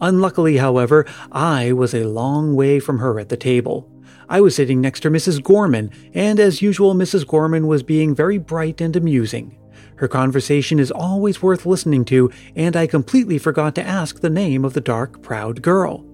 Unluckily, 0.00 0.56
however, 0.56 1.06
I 1.30 1.72
was 1.72 1.94
a 1.94 2.04
long 2.04 2.54
way 2.54 2.80
from 2.80 2.98
her 2.98 3.20
at 3.20 3.28
the 3.28 3.36
table. 3.36 3.90
I 4.28 4.40
was 4.40 4.56
sitting 4.56 4.80
next 4.80 5.00
to 5.00 5.10
Mrs. 5.10 5.42
Gorman, 5.42 5.90
and 6.14 6.40
as 6.40 6.62
usual, 6.62 6.94
Mrs. 6.94 7.26
Gorman 7.26 7.66
was 7.66 7.82
being 7.82 8.14
very 8.14 8.38
bright 8.38 8.80
and 8.80 8.96
amusing. 8.96 9.56
Her 9.96 10.08
conversation 10.08 10.78
is 10.78 10.90
always 10.90 11.42
worth 11.42 11.66
listening 11.66 12.04
to, 12.06 12.30
and 12.56 12.76
I 12.76 12.86
completely 12.86 13.38
forgot 13.38 13.74
to 13.76 13.86
ask 13.86 14.20
the 14.20 14.30
name 14.30 14.64
of 14.64 14.74
the 14.74 14.80
dark, 14.80 15.22
proud 15.22 15.62
girl. 15.62 16.04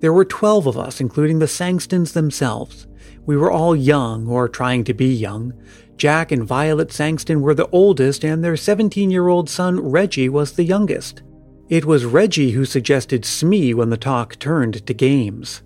There 0.00 0.12
were 0.12 0.24
12 0.24 0.66
of 0.66 0.78
us, 0.78 1.00
including 1.00 1.38
the 1.38 1.46
Sangstons 1.46 2.12
themselves. 2.12 2.86
We 3.26 3.36
were 3.36 3.50
all 3.50 3.76
young, 3.76 4.26
or 4.26 4.48
trying 4.48 4.84
to 4.84 4.94
be 4.94 5.12
young. 5.12 5.52
Jack 5.96 6.32
and 6.32 6.44
Violet 6.44 6.88
Sangston 6.88 7.42
were 7.42 7.54
the 7.54 7.68
oldest, 7.68 8.24
and 8.24 8.42
their 8.42 8.56
17 8.56 9.10
year 9.10 9.28
old 9.28 9.50
son, 9.50 9.78
Reggie, 9.78 10.30
was 10.30 10.52
the 10.52 10.64
youngest. 10.64 11.22
It 11.68 11.84
was 11.84 12.04
Reggie 12.04 12.52
who 12.52 12.64
suggested 12.64 13.24
Smee 13.24 13.74
when 13.74 13.90
the 13.90 13.96
talk 13.96 14.38
turned 14.38 14.86
to 14.86 14.94
games. 14.94 15.62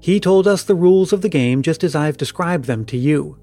He 0.00 0.20
told 0.20 0.46
us 0.46 0.62
the 0.62 0.74
rules 0.74 1.12
of 1.12 1.22
the 1.22 1.28
game 1.28 1.62
just 1.62 1.82
as 1.82 1.94
I've 1.94 2.16
described 2.16 2.66
them 2.66 2.84
to 2.86 2.96
you. 2.96 3.38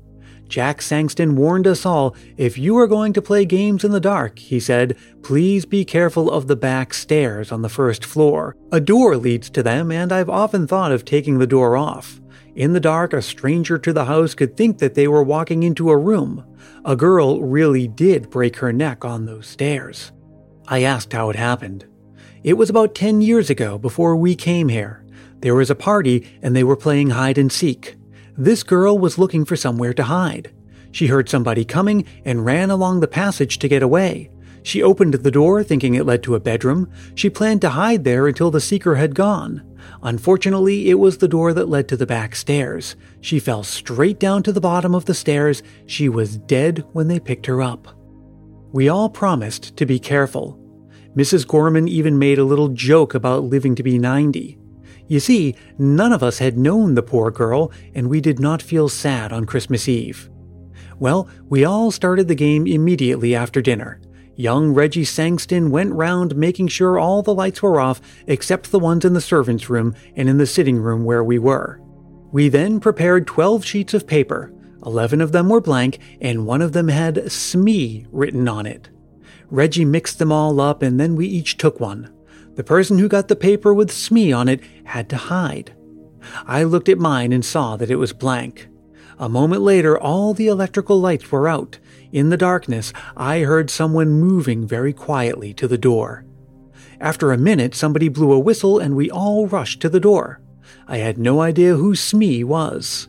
Jack 0.48 0.80
Sangston 0.80 1.34
warned 1.34 1.66
us 1.66 1.86
all 1.86 2.16
if 2.38 2.58
you 2.58 2.78
are 2.78 2.88
going 2.88 3.14
to 3.14 3.22
play 3.22 3.46
games 3.46 3.84
in 3.84 3.92
the 3.92 4.00
dark, 4.00 4.40
he 4.40 4.60
said, 4.60 4.96
please 5.24 5.66
be 5.66 5.84
careful 5.84 6.30
of 6.30 6.48
the 6.48 6.56
back 6.56 6.94
stairs 6.94 7.52
on 7.52 7.62
the 7.62 7.70
first 7.70 8.06
floor. 8.06 8.56
A 8.72 8.80
door 8.80 9.18
leads 9.18 9.50
to 9.52 9.64
them, 9.64 9.92
and 9.92 10.12
I've 10.12 10.30
often 10.30 10.68
thought 10.68 10.92
of 10.92 11.06
taking 11.06 11.40
the 11.40 11.48
door 11.48 11.76
off. 11.76 12.22
In 12.56 12.74
the 12.74 12.80
dark, 12.80 13.14
a 13.14 13.22
stranger 13.22 13.80
to 13.80 13.94
the 13.94 14.06
house 14.06 14.36
could 14.36 14.56
think 14.56 14.78
that 14.78 14.94
they 14.94 15.08
were 15.08 15.24
walking 15.24 15.64
into 15.64 15.90
a 15.90 15.98
room. 15.98 16.46
A 16.86 16.96
girl 16.96 17.42
really 17.42 17.88
did 17.88 18.30
break 18.30 18.58
her 18.58 18.72
neck 18.72 19.04
on 19.04 19.26
those 19.26 19.48
stairs. 19.48 20.12
I 20.68 20.84
asked 20.84 21.14
how 21.14 21.30
it 21.32 21.36
happened. 21.36 21.86
It 22.44 22.54
was 22.54 22.70
about 22.70 22.94
10 22.94 23.22
years 23.22 23.50
ago, 23.50 23.78
before 23.80 24.16
we 24.16 24.36
came 24.36 24.70
here. 24.70 25.04
There 25.40 25.56
was 25.56 25.72
a 25.72 25.76
party, 25.76 26.40
and 26.44 26.56
they 26.56 26.64
were 26.64 26.76
playing 26.76 27.10
hide 27.10 27.38
and 27.38 27.52
seek. 27.52 27.96
This 28.38 28.64
girl 28.64 28.98
was 28.98 29.18
looking 29.18 29.46
for 29.46 29.56
somewhere 29.56 29.94
to 29.94 30.04
hide. 30.04 30.52
She 30.92 31.08
heard 31.08 31.30
somebody 31.30 31.66
coming 31.66 32.06
and 32.26 32.46
ran 32.46 32.70
along 32.70 33.00
the 33.00 33.08
passage 33.08 33.60
to 33.60 33.68
get 33.68 33.84
away. 33.84 34.30
She 34.64 34.82
opened 34.82 35.14
the 35.14 35.32
door 35.32 35.64
thinking 35.64 35.96
it 35.96 36.06
led 36.06 36.24
to 36.24 36.36
a 36.36 36.40
bedroom. 36.40 36.90
She 37.16 37.30
planned 37.30 37.62
to 37.62 37.70
hide 37.70 38.04
there 38.04 38.28
until 38.28 38.50
the 38.50 38.62
seeker 38.62 38.96
had 38.96 39.14
gone. 39.14 39.62
Unfortunately, 40.02 40.90
it 40.90 40.96
was 40.96 41.18
the 41.18 41.28
door 41.28 41.54
that 41.54 41.70
led 41.70 41.88
to 41.90 41.98
the 41.98 42.06
back 42.06 42.36
stairs. 42.36 42.96
She 43.22 43.40
fell 43.40 43.64
straight 43.64 44.20
down 44.20 44.42
to 44.44 44.52
the 44.52 44.62
bottom 44.62 44.96
of 44.96 45.06
the 45.06 45.14
stairs. 45.14 45.62
She 45.86 46.08
was 46.10 46.38
dead 46.38 46.86
when 46.94 47.10
they 47.10 47.20
picked 47.20 47.46
her 47.46 47.62
up. 47.62 47.88
We 48.72 48.90
all 48.90 49.10
promised 49.10 49.76
to 49.78 49.86
be 49.86 50.00
careful. 50.00 50.60
Mrs. 51.16 51.46
Gorman 51.46 51.88
even 51.88 52.18
made 52.18 52.40
a 52.40 52.44
little 52.44 52.70
joke 52.70 53.14
about 53.14 53.44
living 53.44 53.76
to 53.76 53.84
be 53.84 54.00
90. 54.00 54.58
You 55.08 55.20
see, 55.20 55.56
none 55.78 56.14
of 56.14 56.24
us 56.24 56.40
had 56.40 56.58
known 56.58 56.96
the 56.96 57.04
poor 57.04 57.32
girl, 57.32 57.72
and 57.94 58.10
we 58.10 58.22
did 58.22 58.40
not 58.40 58.62
feel 58.62 58.90
sad 58.90 59.32
on 59.32 59.46
Christmas 59.46 59.88
Eve. 59.88 60.30
Well, 61.00 61.28
we 61.50 61.66
all 61.66 61.92
started 61.92 62.28
the 62.28 62.36
game 62.36 62.66
immediately 62.68 63.36
after 63.36 63.62
dinner. 63.62 64.00
Young 64.36 64.74
Reggie 64.74 65.04
Sangston 65.04 65.70
went 65.70 65.94
round 65.94 66.36
making 66.36 66.70
sure 66.70 66.98
all 66.98 67.22
the 67.22 67.34
lights 67.34 67.62
were 67.62 67.80
off 67.80 68.02
except 68.26 68.72
the 68.72 68.80
ones 68.80 69.06
in 69.06 69.14
the 69.14 69.22
servants' 69.22 69.70
room 69.70 69.94
and 70.16 70.28
in 70.28 70.38
the 70.38 70.48
sitting 70.48 70.78
room 70.78 71.04
where 71.04 71.24
we 71.24 71.38
were. 71.38 71.80
We 72.32 72.50
then 72.50 72.80
prepared 72.80 73.28
12 73.28 73.64
sheets 73.64 73.94
of 73.94 74.08
paper. 74.08 74.52
11 74.86 75.22
of 75.22 75.32
them 75.32 75.50
were 75.50 75.62
blank, 75.62 76.00
and 76.20 76.48
one 76.48 76.62
of 76.62 76.74
them 76.74 76.88
had 76.88 77.32
Smee 77.32 78.08
written 78.12 78.48
on 78.48 78.66
it. 78.66 78.90
Reggie 79.52 79.86
mixed 79.86 80.18
them 80.18 80.32
all 80.32 80.60
up, 80.60 80.82
and 80.82 81.00
then 81.00 81.16
we 81.16 81.28
each 81.28 81.58
took 81.58 81.80
one. 81.80 82.12
The 82.56 82.64
person 82.64 83.00
who 83.00 83.08
got 83.08 83.28
the 83.28 83.36
paper 83.36 83.74
with 83.74 83.92
Smee 83.92 84.32
on 84.32 84.48
it 84.48 84.62
had 84.84 85.10
to 85.10 85.18
hide. 85.18 85.74
I 86.46 86.64
looked 86.64 86.90
at 86.90 87.00
mine 87.00 87.32
and 87.32 87.44
saw 87.44 87.78
that 87.78 87.90
it 87.90 87.96
was 87.96 88.14
blank. 88.14 88.68
A 89.20 89.30
moment 89.30 89.62
later, 89.62 89.98
all 89.98 90.34
the 90.34 90.48
electrical 90.48 91.00
lights 91.00 91.32
were 91.32 91.48
out. 91.48 91.80
In 92.12 92.30
the 92.30 92.38
darkness, 92.38 92.94
I 93.18 93.40
heard 93.40 93.70
someone 93.70 94.20
moving 94.20 94.68
very 94.68 94.94
quietly 94.94 95.54
to 95.56 95.68
the 95.68 95.78
door. 95.78 96.26
After 97.00 97.32
a 97.32 97.38
minute, 97.38 97.76
somebody 97.76 98.08
blew 98.08 98.32
a 98.32 98.40
whistle 98.40 98.80
and 98.80 98.96
we 98.96 99.10
all 99.10 99.48
rushed 99.48 99.82
to 99.82 99.90
the 99.90 100.00
door. 100.00 100.42
I 100.88 100.98
had 100.98 101.18
no 101.18 101.42
idea 101.42 101.76
who 101.76 101.96
Smee 101.96 102.44
was. 102.44 103.08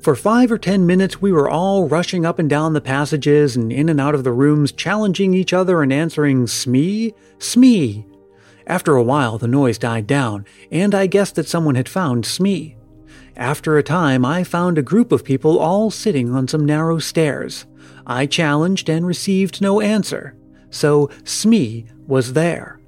For 0.00 0.16
five 0.16 0.50
or 0.50 0.58
ten 0.58 0.86
minutes, 0.86 1.20
we 1.20 1.30
were 1.30 1.48
all 1.48 1.88
rushing 1.88 2.24
up 2.24 2.38
and 2.38 2.48
down 2.48 2.72
the 2.72 2.80
passages 2.80 3.54
and 3.54 3.70
in 3.72 3.88
and 3.88 4.00
out 4.00 4.14
of 4.14 4.24
the 4.24 4.32
rooms, 4.32 4.72
challenging 4.72 5.34
each 5.34 5.52
other 5.52 5.82
and 5.82 5.92
answering, 5.92 6.46
Smee? 6.46 7.14
Smee! 7.38 8.06
After 8.66 8.94
a 8.94 9.02
while, 9.02 9.38
the 9.38 9.48
noise 9.48 9.78
died 9.78 10.06
down, 10.06 10.44
and 10.70 10.94
I 10.94 11.06
guessed 11.06 11.34
that 11.36 11.48
someone 11.48 11.74
had 11.74 11.88
found 11.88 12.26
Smee. 12.26 12.76
After 13.36 13.78
a 13.78 13.82
time, 13.82 14.24
I 14.24 14.44
found 14.44 14.76
a 14.76 14.82
group 14.82 15.12
of 15.12 15.24
people 15.24 15.58
all 15.58 15.90
sitting 15.90 16.34
on 16.34 16.48
some 16.48 16.64
narrow 16.64 16.98
stairs. 16.98 17.66
I 18.06 18.26
challenged 18.26 18.88
and 18.88 19.06
received 19.06 19.62
no 19.62 19.80
answer, 19.80 20.36
so 20.70 21.10
Smee 21.24 21.86
was 22.06 22.34
there. 22.34 22.80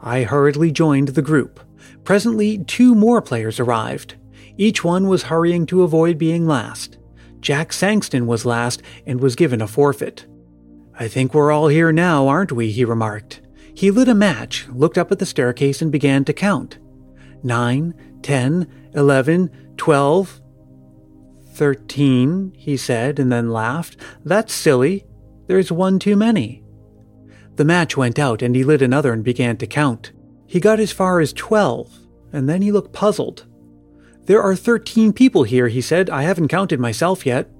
I 0.00 0.22
hurriedly 0.22 0.72
joined 0.72 1.08
the 1.08 1.22
group. 1.22 1.60
Presently, 2.04 2.58
two 2.58 2.94
more 2.94 3.20
players 3.20 3.60
arrived. 3.60 4.16
Each 4.56 4.82
one 4.82 5.06
was 5.06 5.24
hurrying 5.24 5.66
to 5.66 5.82
avoid 5.82 6.18
being 6.18 6.46
last. 6.46 6.98
Jack 7.40 7.70
Sangston 7.70 8.26
was 8.26 8.44
last 8.44 8.82
and 9.06 9.20
was 9.20 9.36
given 9.36 9.62
a 9.62 9.68
forfeit. 9.68 10.26
I 10.98 11.08
think 11.08 11.32
we're 11.32 11.52
all 11.52 11.68
here 11.68 11.92
now, 11.92 12.28
aren't 12.28 12.52
we? 12.52 12.70
he 12.70 12.84
remarked. 12.84 13.40
He 13.74 13.90
lit 13.90 14.08
a 14.08 14.14
match, 14.14 14.66
looked 14.68 14.98
up 14.98 15.12
at 15.12 15.18
the 15.18 15.26
staircase, 15.26 15.80
and 15.80 15.92
began 15.92 16.24
to 16.24 16.32
count. 16.32 16.78
Nine, 17.42 17.94
ten, 18.22 18.66
eleven, 18.94 19.50
twelve, 19.76 20.40
thirteen, 21.52 22.52
he 22.56 22.76
said, 22.76 23.18
and 23.18 23.30
then 23.30 23.50
laughed. 23.50 23.96
That's 24.24 24.52
silly. 24.52 25.06
There's 25.46 25.72
one 25.72 25.98
too 25.98 26.16
many. 26.16 26.62
The 27.56 27.64
match 27.64 27.96
went 27.96 28.18
out, 28.18 28.42
and 28.42 28.54
he 28.54 28.64
lit 28.64 28.82
another 28.82 29.12
and 29.12 29.24
began 29.24 29.56
to 29.58 29.66
count. 29.66 30.12
He 30.46 30.60
got 30.60 30.80
as 30.80 30.92
far 30.92 31.20
as 31.20 31.32
twelve, 31.32 31.98
and 32.32 32.48
then 32.48 32.62
he 32.62 32.72
looked 32.72 32.92
puzzled. 32.92 33.46
There 34.26 34.42
are 34.42 34.54
13 34.54 35.12
people 35.12 35.42
here, 35.42 35.68
he 35.68 35.80
said. 35.80 36.08
I 36.08 36.22
haven't 36.22 36.48
counted 36.48 36.78
myself 36.78 37.26
yet. 37.26 37.50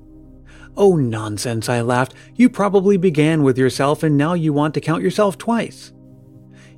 Oh, 0.76 0.94
nonsense, 0.94 1.68
I 1.68 1.80
laughed. 1.80 2.14
You 2.36 2.48
probably 2.48 2.96
began 2.96 3.42
with 3.42 3.58
yourself 3.58 4.02
and 4.02 4.16
now 4.16 4.34
you 4.34 4.52
want 4.52 4.74
to 4.74 4.80
count 4.80 5.02
yourself 5.02 5.36
twice. 5.36 5.92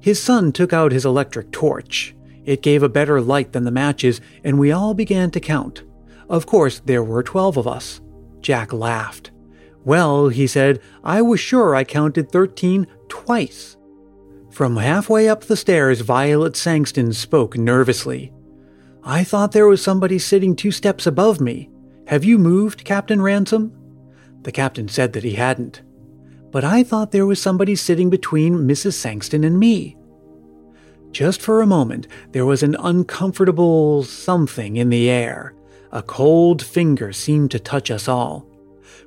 His 0.02 0.20
son 0.20 0.50
took 0.50 0.72
out 0.72 0.90
his 0.90 1.06
electric 1.06 1.52
torch. 1.52 2.14
It 2.44 2.60
gave 2.60 2.82
a 2.82 2.88
better 2.88 3.20
light 3.20 3.52
than 3.52 3.62
the 3.62 3.70
matches, 3.70 4.20
and 4.42 4.58
we 4.58 4.72
all 4.72 4.94
began 4.94 5.30
to 5.30 5.40
count. 5.40 5.84
Of 6.28 6.44
course, 6.44 6.80
there 6.80 7.04
were 7.04 7.22
12 7.22 7.56
of 7.56 7.68
us. 7.68 8.00
Jack 8.40 8.72
laughed. 8.72 9.30
Well, 9.84 10.28
he 10.28 10.48
said, 10.48 10.80
I 11.04 11.22
was 11.22 11.38
sure 11.38 11.76
I 11.76 11.84
counted 11.84 12.32
13 12.32 12.88
twice. 13.08 13.76
From 14.50 14.76
halfway 14.76 15.28
up 15.28 15.44
the 15.44 15.56
stairs, 15.56 16.00
Violet 16.00 16.54
Sangston 16.54 17.14
spoke 17.14 17.56
nervously. 17.56 18.32
I 19.04 19.22
thought 19.22 19.52
there 19.52 19.68
was 19.68 19.82
somebody 19.82 20.18
sitting 20.18 20.56
two 20.56 20.72
steps 20.72 21.06
above 21.06 21.40
me. 21.40 21.70
Have 22.08 22.24
you 22.24 22.38
moved, 22.38 22.84
Captain 22.84 23.22
Ransom? 23.22 23.72
The 24.42 24.52
captain 24.52 24.88
said 24.88 25.12
that 25.12 25.24
he 25.24 25.34
hadn't. 25.34 25.82
But 26.52 26.64
I 26.64 26.84
thought 26.84 27.10
there 27.10 27.26
was 27.26 27.40
somebody 27.40 27.74
sitting 27.74 28.10
between 28.10 28.68
Mrs. 28.68 28.92
Sangston 28.92 29.44
and 29.44 29.58
me. 29.58 29.96
Just 31.10 31.42
for 31.42 31.60
a 31.60 31.66
moment, 31.66 32.06
there 32.30 32.46
was 32.46 32.62
an 32.62 32.76
uncomfortable 32.78 34.02
something 34.04 34.76
in 34.76 34.90
the 34.90 35.10
air. 35.10 35.54
A 35.90 36.02
cold 36.02 36.62
finger 36.62 37.12
seemed 37.12 37.50
to 37.50 37.58
touch 37.58 37.90
us 37.90 38.06
all. 38.06 38.46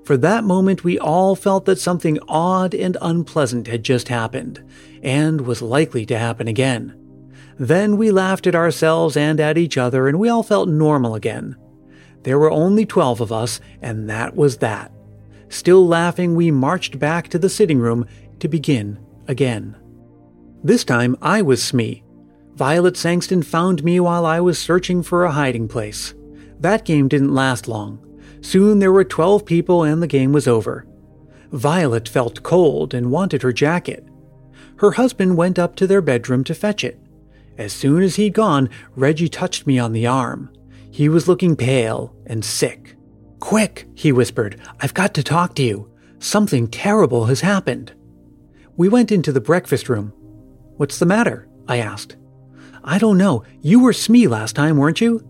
For 0.03 0.17
that 0.17 0.43
moment, 0.43 0.83
we 0.83 0.99
all 0.99 1.35
felt 1.35 1.65
that 1.65 1.79
something 1.79 2.19
odd 2.27 2.75
and 2.75 2.97
unpleasant 3.01 3.67
had 3.67 3.83
just 3.83 4.07
happened, 4.07 4.63
and 5.01 5.41
was 5.41 5.61
likely 5.61 6.05
to 6.07 6.17
happen 6.17 6.47
again. 6.47 6.95
Then 7.57 7.97
we 7.97 8.11
laughed 8.11 8.45
at 8.45 8.55
ourselves 8.55 9.15
and 9.17 9.39
at 9.39 9.57
each 9.57 9.77
other, 9.77 10.07
and 10.07 10.19
we 10.19 10.29
all 10.29 10.43
felt 10.43 10.69
normal 10.69 11.15
again. 11.15 11.55
There 12.21 12.37
were 12.37 12.51
only 12.51 12.85
12 12.85 13.21
of 13.21 13.31
us, 13.31 13.59
and 13.81 14.09
that 14.09 14.35
was 14.35 14.57
that. 14.57 14.91
Still 15.49 15.87
laughing, 15.87 16.35
we 16.35 16.51
marched 16.51 16.99
back 16.99 17.27
to 17.29 17.39
the 17.39 17.49
sitting 17.49 17.79
room 17.79 18.05
to 18.39 18.47
begin 18.47 18.99
again. 19.27 19.75
This 20.63 20.83
time 20.83 21.15
I 21.21 21.41
was 21.41 21.63
Smee. 21.63 22.03
Violet 22.55 22.95
Sangston 22.95 23.43
found 23.43 23.83
me 23.83 23.99
while 23.99 24.25
I 24.25 24.39
was 24.39 24.57
searching 24.57 25.03
for 25.03 25.25
a 25.25 25.31
hiding 25.31 25.67
place. 25.67 26.13
That 26.59 26.85
game 26.85 27.07
didn't 27.07 27.33
last 27.33 27.67
long. 27.67 27.99
Soon 28.41 28.79
there 28.79 28.91
were 28.91 29.03
12 29.03 29.45
people 29.45 29.83
and 29.83 30.01
the 30.01 30.07
game 30.07 30.31
was 30.31 30.47
over. 30.47 30.85
Violet 31.51 32.07
felt 32.07 32.43
cold 32.43 32.93
and 32.93 33.11
wanted 33.11 33.41
her 33.41 33.53
jacket. 33.53 34.07
Her 34.77 34.91
husband 34.91 35.37
went 35.37 35.59
up 35.59 35.75
to 35.77 35.87
their 35.87 36.01
bedroom 36.01 36.43
to 36.45 36.55
fetch 36.55 36.83
it. 36.83 36.99
As 37.57 37.71
soon 37.71 38.03
as 38.03 38.15
he'd 38.15 38.33
gone, 38.33 38.69
Reggie 38.95 39.29
touched 39.29 39.65
me 39.65 39.79
on 39.79 39.93
the 39.93 40.07
arm. 40.07 40.49
He 40.91 41.09
was 41.09 41.27
looking 41.27 41.55
pale 41.55 42.15
and 42.25 42.43
sick. 42.43 42.94
Quick, 43.39 43.87
he 43.93 44.11
whispered, 44.11 44.59
I've 44.79 44.93
got 44.93 45.13
to 45.15 45.23
talk 45.23 45.55
to 45.55 45.63
you. 45.63 45.91
Something 46.19 46.67
terrible 46.67 47.25
has 47.25 47.41
happened. 47.41 47.93
We 48.77 48.89
went 48.89 49.11
into 49.11 49.31
the 49.31 49.41
breakfast 49.41 49.89
room. 49.89 50.13
What's 50.77 50.99
the 50.99 51.05
matter? 51.05 51.47
I 51.67 51.77
asked. 51.77 52.17
I 52.83 52.97
don't 52.97 53.17
know. 53.17 53.43
You 53.61 53.79
were 53.79 53.93
Smee 53.93 54.27
last 54.27 54.55
time, 54.55 54.77
weren't 54.77 55.01
you? 55.01 55.27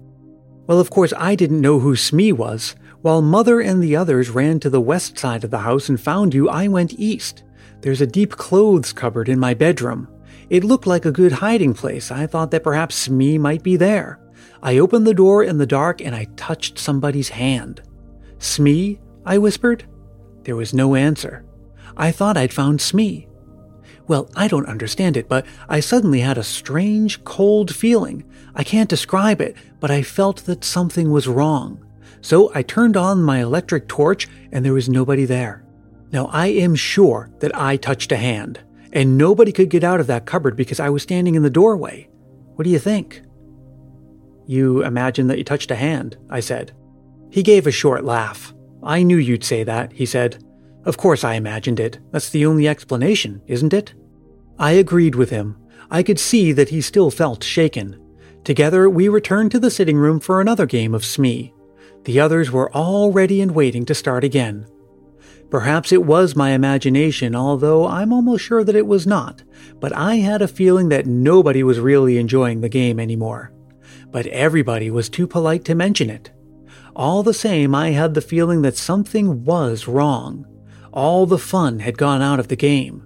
Well, 0.68 0.80
of 0.80 0.90
course, 0.90 1.14
I 1.18 1.36
didn't 1.36 1.62
know 1.62 1.80
who 1.80 1.96
Smee 1.96 2.32
was. 2.32 2.76
While 3.02 3.22
Mother 3.22 3.62
and 3.62 3.84
the 3.84 3.96
others 3.96 4.30
ran 4.30 4.60
to 4.62 4.70
the 4.70 4.82
west 4.82 5.20
side 5.20 5.44
of 5.44 5.52
the 5.52 5.60
house 5.60 5.90
and 5.90 6.02
found 6.02 6.34
you, 6.34 6.50
I 6.50 6.68
went 6.68 7.00
east. 7.00 7.44
There's 7.82 8.02
a 8.02 8.08
deep 8.08 8.32
clothes 8.32 8.92
cupboard 8.94 9.30
in 9.30 9.40
my 9.40 9.54
bedroom. 9.54 10.08
It 10.50 10.64
looked 10.64 10.88
like 10.88 11.06
a 11.06 11.12
good 11.12 11.34
hiding 11.34 11.74
place. 11.74 12.12
I 12.12 12.26
thought 12.26 12.52
that 12.52 12.64
perhaps 12.64 12.96
Smee 12.96 13.38
might 13.38 13.62
be 13.62 13.78
there. 13.78 14.20
I 14.64 14.80
opened 14.80 15.06
the 15.06 15.14
door 15.14 15.44
in 15.44 15.60
the 15.60 15.68
dark 15.68 16.02
and 16.02 16.16
I 16.16 16.26
touched 16.36 16.80
somebody's 16.80 17.30
hand. 17.30 17.82
Smee? 18.46 19.00
I 19.26 19.38
whispered. 19.38 19.86
There 20.44 20.56
was 20.56 20.74
no 20.74 20.96
answer. 20.96 21.46
I 21.98 22.12
thought 22.12 22.38
I'd 22.38 22.54
found 22.54 22.82
Smee. 22.82 23.28
Well, 24.08 24.30
I 24.36 24.48
don't 24.48 24.68
understand 24.68 25.18
it, 25.18 25.28
but 25.28 25.46
I 25.68 25.80
suddenly 25.80 26.20
had 26.20 26.38
a 26.38 26.44
strange, 26.44 27.24
cold 27.24 27.74
feeling. 27.74 28.24
I 28.54 28.64
can't 28.64 28.90
describe 28.90 29.42
it, 29.42 29.56
but 29.80 29.90
I 29.90 30.04
felt 30.04 30.46
that 30.46 30.64
something 30.64 31.12
was 31.12 31.28
wrong. 31.28 31.84
So 32.22 32.52
I 32.54 32.62
turned 32.62 32.98
on 32.98 33.24
my 33.24 33.42
electric 33.42 33.88
torch 33.88 34.28
and 34.52 34.64
there 34.64 34.74
was 34.74 34.90
nobody 34.90 35.26
there. 35.26 35.66
Now 36.12 36.28
I 36.28 36.48
am 36.48 36.76
sure 36.76 37.32
that 37.40 37.56
I 37.56 37.78
touched 37.78 38.12
a 38.12 38.18
hand 38.18 38.60
and 38.94 39.18
nobody 39.18 39.52
could 39.52 39.70
get 39.70 39.84
out 39.84 40.00
of 40.00 40.08
that 40.08 40.26
cupboard 40.26 40.56
because 40.56 40.80
I 40.80 40.90
was 40.90 41.04
standing 41.04 41.36
in 41.36 41.44
the 41.44 41.50
doorway. 41.50 42.08
What 42.56 42.64
do 42.64 42.70
you 42.70 42.80
think? 42.80 43.22
You 44.48 44.84
imagine 44.84 45.28
that 45.28 45.38
you 45.38 45.44
touched 45.44 45.72
a 45.72 45.76
hand, 45.76 46.18
I 46.30 46.40
said. 46.40 46.72
He 47.36 47.44
gave 47.44 47.68
a 47.68 47.72
short 47.72 48.06
laugh. 48.06 48.54
I 48.82 49.04
knew 49.04 49.18
you'd 49.18 49.44
say 49.44 49.66
that, 49.66 49.92
he 49.92 50.06
said. 50.06 50.42
Of 50.86 50.96
course 50.96 51.26
I 51.26 51.34
imagined 51.34 51.82
it. 51.82 52.00
That's 52.12 52.30
the 52.30 52.46
only 52.46 52.66
explanation, 52.66 53.42
isn't 53.46 53.74
it? 53.74 53.94
I 54.58 54.72
agreed 54.72 55.16
with 55.16 55.32
him. 55.32 55.58
I 55.92 56.02
could 56.02 56.18
see 56.18 56.54
that 56.54 56.70
he 56.70 56.80
still 56.80 57.12
felt 57.12 57.44
shaken. 57.44 58.00
Together, 58.46 58.90
we 58.90 59.10
returned 59.10 59.52
to 59.52 59.60
the 59.60 59.70
sitting 59.70 59.98
room 59.98 60.22
for 60.22 60.40
another 60.40 60.66
game 60.66 60.96
of 60.96 61.04
Smee. 61.04 61.54
The 62.06 62.22
others 62.22 62.52
were 62.52 62.72
all 62.72 63.12
ready 63.12 63.42
and 63.42 63.52
waiting 63.52 63.84
to 63.88 63.94
start 63.94 64.24
again. 64.24 64.66
Perhaps 65.50 65.92
it 65.92 66.06
was 66.06 66.38
my 66.38 66.52
imagination, 66.52 67.36
although 67.36 67.86
I'm 67.86 68.14
almost 68.14 68.46
sure 68.46 68.64
that 68.64 68.78
it 68.78 68.88
was 68.88 69.06
not, 69.06 69.44
but 69.82 69.94
I 69.94 70.16
had 70.16 70.42
a 70.42 70.48
feeling 70.48 70.88
that 70.88 71.06
nobody 71.06 71.64
was 71.64 71.82
really 71.82 72.18
enjoying 72.18 72.62
the 72.62 72.70
game 72.70 72.98
anymore. 72.98 73.52
But 74.10 74.26
everybody 74.28 74.90
was 74.90 75.10
too 75.10 75.28
polite 75.28 75.66
to 75.66 75.76
mention 75.76 76.10
it. 76.10 76.32
All 76.96 77.24
the 77.24 77.34
same, 77.34 77.76
I 77.76 77.92
had 77.92 78.14
the 78.14 78.22
feeling 78.22 78.62
that 78.62 78.78
something 78.78 79.44
was 79.44 79.88
wrong. 79.88 80.46
All 80.94 81.26
the 81.26 81.38
fun 81.38 81.80
had 81.80 81.98
gone 81.98 82.22
out 82.22 82.40
of 82.40 82.48
the 82.48 82.56
game. 82.56 83.06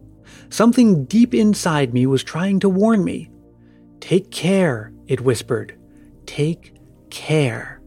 Something 0.49 1.05
deep 1.05 1.33
inside 1.33 1.93
me 1.93 2.05
was 2.05 2.23
trying 2.23 2.59
to 2.59 2.69
warn 2.69 3.03
me. 3.03 3.31
Take 3.99 4.29
care, 4.29 4.93
it 5.07 5.21
whispered. 5.21 5.77
Take 6.27 6.75
care. 7.09 7.81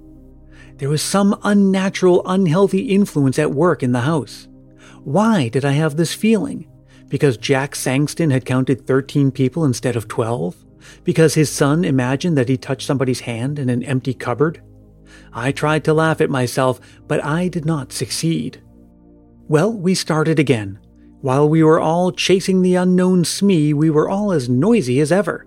There 0.79 0.89
was 0.89 1.03
some 1.03 1.39
unnatural, 1.45 2.23
unhealthy 2.27 2.89
influence 2.89 3.39
at 3.39 3.53
work 3.53 3.85
in 3.85 3.93
the 3.93 4.01
house. 4.01 4.49
Why 5.05 5.49
did 5.49 5.65
I 5.65 5.73
have 5.73 5.97
this 5.97 6.15
feeling? 6.15 6.69
Because 7.09 7.37
Jack 7.37 7.75
Sangston 7.75 8.33
had 8.33 8.45
counted 8.45 8.87
13 8.87 9.31
people 9.31 9.65
instead 9.65 9.95
of 9.95 10.09
12? 10.09 10.57
Because 11.05 11.35
his 11.35 11.51
son 11.51 11.85
imagined 11.85 12.37
that 12.37 12.49
he 12.49 12.57
touched 12.57 12.87
somebody's 12.87 13.21
hand 13.21 13.61
in 13.61 13.69
an 13.69 13.85
empty 13.85 14.15
cupboard? 14.15 14.61
I 15.33 15.53
tried 15.53 15.85
to 15.85 15.95
laugh 15.95 16.21
at 16.21 16.31
myself, 16.31 16.81
but 17.09 17.25
I 17.25 17.49
did 17.49 17.65
not 17.65 17.93
succeed. 17.93 18.63
Well, 19.49 19.73
we 19.73 19.95
started 19.95 20.39
again. 20.39 20.79
While 21.21 21.49
we 21.49 21.63
were 21.63 21.81
all 21.81 22.13
chasing 22.13 22.63
the 22.63 22.75
unknown 22.75 23.25
Smee, 23.25 23.73
we 23.73 23.91
were 23.91 24.09
all 24.09 24.33
as 24.33 24.49
noisy 24.49 25.01
as 25.01 25.13
ever. 25.13 25.47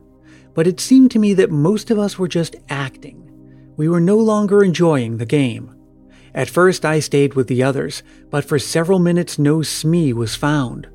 But 0.54 0.68
it 0.68 0.80
seemed 0.80 1.12
to 1.12 1.20
me 1.20 1.34
that 1.34 1.52
most 1.52 1.92
of 1.92 2.00
us 2.00 2.18
were 2.18 2.28
just 2.28 2.56
acting 2.70 3.26
we 3.78 3.90
were 3.90 4.00
no 4.00 4.18
longer 4.18 4.64
enjoying 4.64 5.18
the 5.18 5.26
game. 5.26 5.76
At 6.34 6.50
first, 6.50 6.86
I 6.86 7.00
stayed 7.00 7.34
with 7.34 7.48
the 7.48 7.64
others, 7.64 8.04
but 8.30 8.46
for 8.46 8.60
several 8.60 9.00
minutes 9.00 9.40
no 9.40 9.62
Smee 9.62 10.14
was 10.14 10.36
found. 10.36 10.88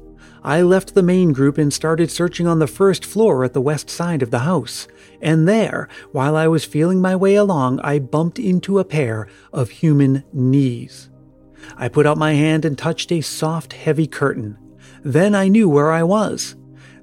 I 0.43 0.63
left 0.63 0.95
the 0.95 1.03
main 1.03 1.33
group 1.33 1.59
and 1.59 1.73
started 1.73 2.11
searching 2.11 2.47
on 2.47 2.59
the 2.59 2.67
first 2.67 3.05
floor 3.05 3.45
at 3.45 3.53
the 3.53 3.61
west 3.61 3.91
side 3.91 4.23
of 4.23 4.31
the 4.31 4.41
house. 4.41 4.89
And 5.21 5.47
there, 5.47 5.89
while 6.13 6.35
I 6.35 6.49
was 6.49 6.65
feeling 6.65 7.01
my 7.01 7.15
way 7.15 7.35
along, 7.35 7.81
I 7.81 7.99
bumped 7.99 8.39
into 8.39 8.79
a 8.79 8.85
pair 8.85 9.29
of 9.53 9.71
human 9.71 10.25
knees. 10.33 11.11
I 11.77 11.89
put 11.89 12.07
out 12.07 12.17
my 12.17 12.33
hand 12.33 12.65
and 12.65 12.77
touched 12.77 13.13
a 13.13 13.21
soft, 13.21 13.75
heavy 13.75 14.07
curtain. 14.07 14.57
Then 15.03 15.35
I 15.35 15.49
knew 15.49 15.69
where 15.69 15.91
I 15.91 16.03
was. 16.03 16.57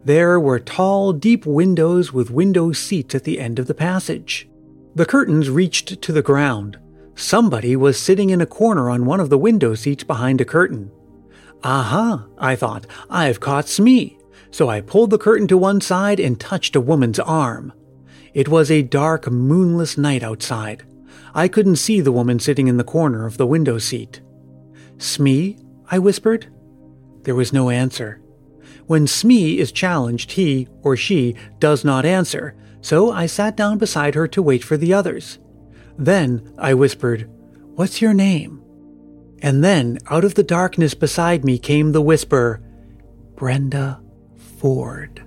There 0.03 0.39
were 0.39 0.59
tall, 0.59 1.13
deep 1.13 1.45
windows 1.45 2.13
with 2.13 2.31
window 2.31 2.71
seats 2.71 3.13
at 3.13 3.23
the 3.23 3.39
end 3.39 3.59
of 3.59 3.67
the 3.67 3.73
passage. 3.73 4.49
The 4.95 5.05
curtains 5.05 5.49
reached 5.49 6.01
to 6.01 6.11
the 6.11 6.21
ground. 6.21 6.79
Somebody 7.13 7.75
was 7.75 7.99
sitting 7.99 8.29
in 8.29 8.41
a 8.41 8.45
corner 8.45 8.89
on 8.89 9.05
one 9.05 9.19
of 9.19 9.29
the 9.29 9.37
window 9.37 9.75
seats 9.75 10.03
behind 10.03 10.39
a 10.39 10.45
curtain. 10.45 10.91
Aha, 11.63 12.25
I 12.37 12.55
thought, 12.55 12.85
I've 13.09 13.39
caught 13.39 13.67
Smee. 13.67 14.17
So 14.51 14.69
I 14.69 14.81
pulled 14.81 15.09
the 15.09 15.17
curtain 15.17 15.47
to 15.47 15.57
one 15.57 15.81
side 15.81 16.19
and 16.19 16.39
touched 16.39 16.75
a 16.75 16.81
woman's 16.81 17.19
arm. 17.19 17.73
It 18.33 18.47
was 18.47 18.71
a 18.71 18.81
dark, 18.81 19.29
moonless 19.29 19.97
night 19.97 20.23
outside. 20.23 20.83
I 21.33 21.47
couldn't 21.47 21.75
see 21.77 22.01
the 22.01 22.11
woman 22.11 22.39
sitting 22.39 22.67
in 22.67 22.77
the 22.77 22.83
corner 22.83 23.25
of 23.25 23.37
the 23.37 23.47
window 23.47 23.77
seat. 23.77 24.21
Smee? 24.97 25.57
I 25.89 25.99
whispered. 25.99 26.47
There 27.23 27.35
was 27.35 27.53
no 27.53 27.69
answer. 27.69 28.21
When 28.85 29.05
Smee 29.05 29.59
is 29.59 29.71
challenged, 29.71 30.31
he 30.31 30.67
or 30.81 30.95
she 30.95 31.35
does 31.59 31.83
not 31.83 32.05
answer, 32.05 32.55
so 32.81 33.11
I 33.11 33.25
sat 33.25 33.57
down 33.57 33.77
beside 33.77 34.15
her 34.15 34.27
to 34.29 34.41
wait 34.41 34.63
for 34.63 34.77
the 34.77 34.93
others. 34.93 35.39
Then 35.97 36.53
I 36.57 36.73
whispered, 36.73 37.29
What's 37.75 38.01
your 38.01 38.13
name? 38.13 38.63
And 39.41 39.63
then, 39.63 39.99
out 40.09 40.23
of 40.23 40.35
the 40.35 40.43
darkness 40.43 40.93
beside 40.93 41.45
me 41.45 41.59
came 41.59 41.91
the 41.91 42.01
whisper, 42.01 42.61
Brenda 43.35 44.01
Ford. 44.57 45.23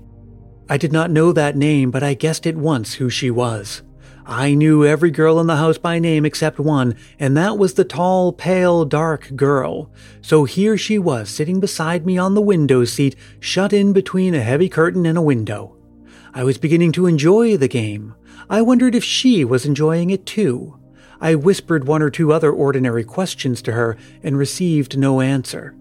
I 0.68 0.76
did 0.76 0.92
not 0.92 1.10
know 1.10 1.32
that 1.32 1.56
name, 1.56 1.90
but 1.90 2.02
I 2.02 2.14
guessed 2.14 2.46
at 2.46 2.56
once 2.56 2.94
who 2.94 3.10
she 3.10 3.30
was. 3.30 3.82
I 4.26 4.54
knew 4.54 4.84
every 4.84 5.10
girl 5.10 5.40
in 5.40 5.46
the 5.46 5.56
house 5.56 5.78
by 5.78 5.98
name 5.98 6.24
except 6.24 6.58
one, 6.58 6.96
and 7.18 7.36
that 7.36 7.58
was 7.58 7.74
the 7.74 7.84
tall, 7.84 8.32
pale, 8.32 8.84
dark 8.84 9.34
girl. 9.34 9.90
So 10.22 10.44
here 10.44 10.76
she 10.76 10.98
was, 10.98 11.28
sitting 11.28 11.58
beside 11.58 12.06
me 12.06 12.18
on 12.18 12.34
the 12.34 12.40
window 12.40 12.84
seat, 12.84 13.16
shut 13.40 13.72
in 13.72 13.92
between 13.92 14.34
a 14.34 14.42
heavy 14.42 14.68
curtain 14.68 15.06
and 15.06 15.18
a 15.18 15.22
window. 15.22 15.76
I 16.32 16.44
was 16.44 16.58
beginning 16.58 16.92
to 16.92 17.06
enjoy 17.06 17.56
the 17.56 17.68
game. 17.68 18.14
I 18.48 18.62
wondered 18.62 18.94
if 18.94 19.04
she 19.04 19.44
was 19.44 19.66
enjoying 19.66 20.10
it 20.10 20.26
too. 20.26 20.79
I 21.20 21.34
whispered 21.34 21.86
one 21.86 22.02
or 22.02 22.10
two 22.10 22.32
other 22.32 22.50
ordinary 22.50 23.04
questions 23.04 23.60
to 23.62 23.72
her 23.72 23.96
and 24.22 24.38
received 24.38 24.98
no 24.98 25.20
answer. 25.20 25.74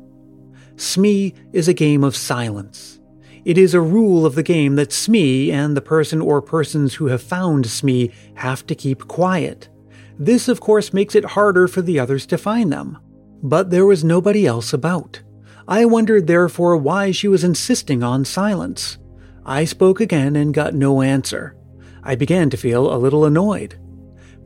Smee 0.75 1.33
is 1.53 1.67
a 1.67 1.73
game 1.73 2.03
of 2.03 2.15
silence. 2.15 2.99
It 3.45 3.57
is 3.57 3.73
a 3.73 3.81
rule 3.81 4.25
of 4.25 4.35
the 4.35 4.43
game 4.43 4.75
that 4.75 4.91
Smee 4.91 5.51
and 5.51 5.75
the 5.75 5.81
person 5.81 6.21
or 6.21 6.41
persons 6.41 6.95
who 6.95 7.07
have 7.07 7.21
found 7.21 7.67
Smee 7.67 8.11
have 8.35 8.65
to 8.67 8.75
keep 8.75 9.07
quiet. 9.07 9.69
This, 10.17 10.49
of 10.49 10.59
course, 10.59 10.93
makes 10.93 11.15
it 11.15 11.23
harder 11.23 11.67
for 11.67 11.81
the 11.81 11.99
others 11.99 12.25
to 12.27 12.37
find 12.37 12.71
them. 12.71 12.97
But 13.41 13.69
there 13.69 13.85
was 13.85 14.03
nobody 14.03 14.45
else 14.45 14.73
about. 14.73 15.21
I 15.67 15.85
wondered, 15.85 16.27
therefore, 16.27 16.75
why 16.75 17.11
she 17.11 17.29
was 17.29 17.43
insisting 17.45 18.03
on 18.03 18.25
silence. 18.25 18.97
I 19.45 19.63
spoke 19.65 20.01
again 20.01 20.35
and 20.35 20.53
got 20.53 20.73
no 20.73 21.01
answer. 21.01 21.55
I 22.03 22.15
began 22.15 22.49
to 22.49 22.57
feel 22.57 22.93
a 22.93 22.97
little 22.97 23.23
annoyed. 23.23 23.79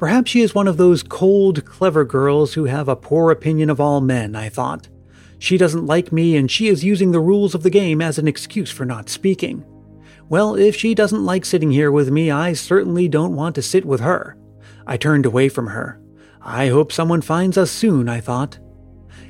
Perhaps 0.03 0.31
she 0.31 0.41
is 0.41 0.53
one 0.53 0.67
of 0.67 0.75
those 0.75 1.01
cold, 1.01 1.63
clever 1.63 2.03
girls 2.03 2.55
who 2.55 2.65
have 2.65 2.89
a 2.89 2.95
poor 2.98 3.31
opinion 3.31 3.69
of 3.69 3.79
all 3.79 4.01
men, 4.01 4.36
I 4.36 4.50
thought. 4.50 4.89
She 5.39 5.57
doesn't 5.57 5.86
like 5.86 6.12
me, 6.12 6.36
and 6.36 6.51
she 6.51 6.67
is 6.67 6.83
using 6.83 7.12
the 7.12 7.22
rules 7.22 7.55
of 7.55 7.63
the 7.63 7.69
game 7.69 8.01
as 8.01 8.17
an 8.17 8.27
excuse 8.27 8.70
for 8.70 8.83
not 8.83 9.07
speaking. 9.07 9.63
Well, 10.27 10.55
if 10.55 10.75
she 10.75 10.94
doesn't 10.94 11.24
like 11.24 11.46
sitting 11.46 11.72
here 11.72 11.89
with 11.89 12.11
me, 12.11 12.29
I 12.29 12.51
certainly 12.51 13.07
don't 13.07 13.37
want 13.37 13.55
to 13.55 13.61
sit 13.61 13.85
with 13.85 14.01
her. 14.01 14.35
I 14.85 14.98
turned 14.98 15.25
away 15.25 15.48
from 15.48 15.68
her. 15.68 16.01
I 16.42 16.68
hope 16.68 16.92
someone 16.92 17.22
finds 17.22 17.57
us 17.57 17.72
soon, 17.72 18.09
I 18.09 18.20
thought. 18.20 18.59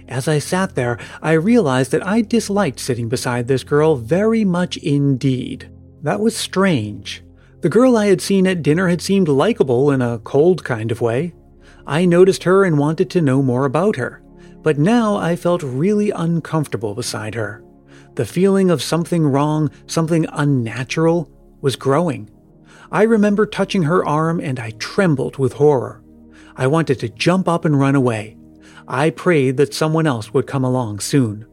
As 0.07 0.27
I 0.27 0.39
sat 0.39 0.73
there, 0.73 0.97
I 1.21 1.33
realized 1.33 1.91
that 1.91 2.03
I 2.03 2.21
disliked 2.21 2.79
sitting 2.79 3.09
beside 3.09 3.47
this 3.47 3.63
girl 3.63 3.95
very 3.95 4.43
much 4.43 4.77
indeed. 4.77 5.69
That 6.01 6.19
was 6.19 6.36
strange. 6.36 7.22
The 7.63 7.69
girl 7.69 7.95
I 7.95 8.08
had 8.08 8.19
seen 8.19 8.45
at 8.45 8.62
dinner 8.62 8.89
had 8.89 9.02
seemed 9.02 9.30
likable 9.30 9.89
in 9.89 10.02
a 10.02 10.19
cold 10.19 10.65
kind 10.65 10.91
of 10.91 10.99
way. 10.99 11.34
I 11.88 12.04
noticed 12.04 12.43
her 12.43 12.65
and 12.65 12.78
wanted 12.78 13.10
to 13.12 13.21
know 13.21 13.41
more 13.41 13.63
about 13.63 13.95
her, 13.95 14.21
but 14.62 14.78
now 14.78 15.15
I 15.15 15.38
felt 15.38 15.63
really 15.63 16.12
uncomfortable 16.12 16.93
beside 16.93 17.36
her. 17.36 17.63
The 18.15 18.26
feeling 18.26 18.69
of 18.69 18.82
something 18.82 19.26
wrong, 19.26 19.71
something 19.88 20.26
unnatural, 20.34 21.32
was 21.62 21.78
growing. 21.78 22.30
I 22.91 23.04
remember 23.04 23.45
touching 23.45 23.84
her 23.84 24.06
arm 24.06 24.41
and 24.41 24.60
I 24.60 24.71
trembled 24.71 25.38
with 25.38 25.54
horror. 25.54 26.04
I 26.58 26.67
wanted 26.67 26.99
to 26.99 27.08
jump 27.08 27.47
up 27.47 27.63
and 27.63 27.80
run 27.80 27.95
away. 27.95 28.36
I 28.89 29.10
prayed 29.10 29.56
that 29.56 29.73
someone 29.73 30.06
else 30.06 30.34
would 30.34 30.47
come 30.47 30.65
along 30.65 30.99
soon. 30.99 31.45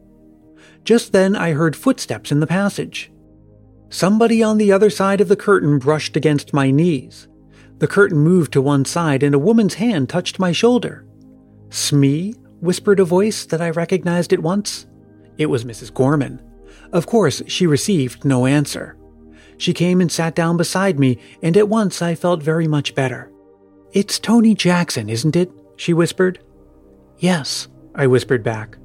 Just 0.83 1.13
then 1.13 1.37
I 1.37 1.53
heard 1.53 1.73
footsteps 1.73 2.33
in 2.33 2.41
the 2.41 2.47
passage. 2.47 3.13
Somebody 3.91 4.41
on 4.41 4.57
the 4.57 4.71
other 4.71 4.89
side 4.89 5.19
of 5.19 5.27
the 5.27 5.35
curtain 5.35 5.77
brushed 5.77 6.15
against 6.15 6.53
my 6.53 6.71
knees. 6.71 7.27
The 7.79 7.87
curtain 7.87 8.19
moved 8.19 8.53
to 8.53 8.61
one 8.61 8.85
side 8.85 9.21
and 9.21 9.35
a 9.35 9.39
woman's 9.39 9.73
hand 9.75 10.07
touched 10.07 10.39
my 10.39 10.53
shoulder. 10.53 11.05
Smee? 11.69 12.33
whispered 12.61 13.01
a 13.01 13.05
voice 13.05 13.45
that 13.45 13.61
I 13.61 13.69
recognized 13.69 14.31
at 14.31 14.39
once. 14.39 14.85
It 15.37 15.47
was 15.47 15.65
Mrs. 15.65 15.93
Gorman. 15.93 16.41
Of 16.93 17.05
course, 17.05 17.41
she 17.47 17.67
received 17.67 18.23
no 18.23 18.45
answer. 18.45 18.97
She 19.57 19.73
came 19.73 19.99
and 19.99 20.11
sat 20.11 20.35
down 20.35 20.55
beside 20.55 20.97
me, 20.97 21.17
and 21.43 21.57
at 21.57 21.67
once 21.67 22.01
I 22.01 22.15
felt 22.15 22.41
very 22.41 22.67
much 22.67 22.95
better. 22.95 23.29
It's 23.91 24.19
Tony 24.19 24.55
Jackson, 24.55 25.09
isn't 25.09 25.35
it? 25.35 25.51
she 25.75 25.93
whispered. 25.93 26.39
Yes, 27.17 27.67
I 27.93 28.07
whispered 28.07 28.43
back. 28.43 28.77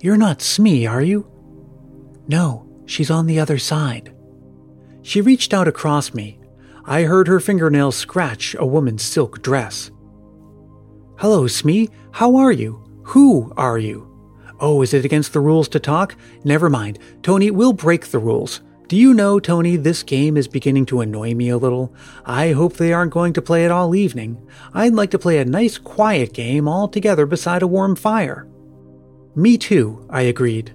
You're 0.00 0.16
not 0.16 0.40
Smee, 0.40 0.86
are 0.86 1.02
you? 1.02 1.30
No, 2.28 2.65
She's 2.86 3.10
on 3.10 3.26
the 3.26 3.38
other 3.38 3.58
side. 3.58 4.14
She 5.02 5.20
reached 5.20 5.52
out 5.52 5.68
across 5.68 6.14
me. 6.14 6.38
I 6.84 7.02
heard 7.02 7.28
her 7.28 7.40
fingernails 7.40 7.96
scratch 7.96 8.54
a 8.58 8.66
woman's 8.66 9.02
silk 9.02 9.42
dress. 9.42 9.90
Hello, 11.18 11.46
Smee. 11.46 11.90
How 12.12 12.36
are 12.36 12.52
you? 12.52 12.82
Who 13.04 13.52
are 13.56 13.78
you? 13.78 14.12
Oh, 14.60 14.82
is 14.82 14.94
it 14.94 15.04
against 15.04 15.32
the 15.32 15.40
rules 15.40 15.68
to 15.70 15.80
talk? 15.80 16.14
Never 16.44 16.70
mind. 16.70 16.98
Tony, 17.22 17.50
we'll 17.50 17.72
break 17.72 18.06
the 18.06 18.18
rules. 18.18 18.60
Do 18.88 18.96
you 18.96 19.14
know, 19.14 19.40
Tony, 19.40 19.74
this 19.74 20.04
game 20.04 20.36
is 20.36 20.46
beginning 20.46 20.86
to 20.86 21.00
annoy 21.00 21.34
me 21.34 21.48
a 21.48 21.58
little. 21.58 21.92
I 22.24 22.52
hope 22.52 22.74
they 22.74 22.92
aren't 22.92 23.12
going 23.12 23.32
to 23.32 23.42
play 23.42 23.64
it 23.64 23.72
all 23.72 23.96
evening. 23.96 24.46
I'd 24.74 24.94
like 24.94 25.10
to 25.10 25.18
play 25.18 25.38
a 25.38 25.44
nice, 25.44 25.76
quiet 25.76 26.32
game 26.32 26.68
all 26.68 26.86
together 26.86 27.26
beside 27.26 27.62
a 27.62 27.66
warm 27.66 27.96
fire. 27.96 28.46
Me 29.34 29.58
too, 29.58 30.06
I 30.08 30.22
agreed. 30.22 30.72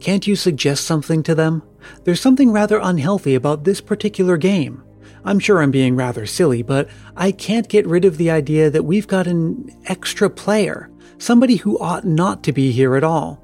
Can't 0.00 0.26
you 0.26 0.34
suggest 0.34 0.84
something 0.84 1.22
to 1.24 1.34
them? 1.34 1.62
There's 2.04 2.20
something 2.20 2.52
rather 2.52 2.78
unhealthy 2.78 3.34
about 3.34 3.64
this 3.64 3.80
particular 3.80 4.36
game. 4.36 4.82
I'm 5.24 5.38
sure 5.38 5.60
I'm 5.60 5.70
being 5.70 5.94
rather 5.94 6.24
silly, 6.24 6.62
but 6.62 6.88
I 7.16 7.32
can't 7.32 7.68
get 7.68 7.86
rid 7.86 8.06
of 8.06 8.16
the 8.16 8.30
idea 8.30 8.70
that 8.70 8.86
we've 8.86 9.06
got 9.06 9.26
an 9.26 9.70
extra 9.84 10.30
player, 10.30 10.90
somebody 11.18 11.56
who 11.56 11.78
ought 11.78 12.06
not 12.06 12.42
to 12.44 12.52
be 12.52 12.72
here 12.72 12.96
at 12.96 13.04
all. 13.04 13.42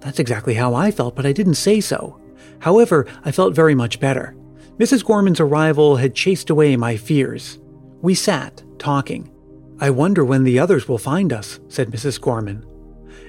That's 0.00 0.18
exactly 0.18 0.54
how 0.54 0.74
I 0.74 0.90
felt, 0.90 1.14
but 1.14 1.26
I 1.26 1.32
didn't 1.32 1.54
say 1.54 1.80
so. 1.80 2.18
However, 2.60 3.06
I 3.24 3.32
felt 3.32 3.54
very 3.54 3.74
much 3.74 4.00
better. 4.00 4.34
Mrs. 4.78 5.04
Gorman's 5.04 5.40
arrival 5.40 5.96
had 5.96 6.14
chased 6.14 6.48
away 6.48 6.76
my 6.76 6.96
fears. 6.96 7.58
We 8.00 8.14
sat, 8.14 8.62
talking. 8.78 9.30
I 9.78 9.90
wonder 9.90 10.24
when 10.24 10.44
the 10.44 10.58
others 10.58 10.88
will 10.88 10.98
find 10.98 11.32
us, 11.32 11.60
said 11.68 11.90
Mrs. 11.90 12.18
Gorman. 12.18 12.64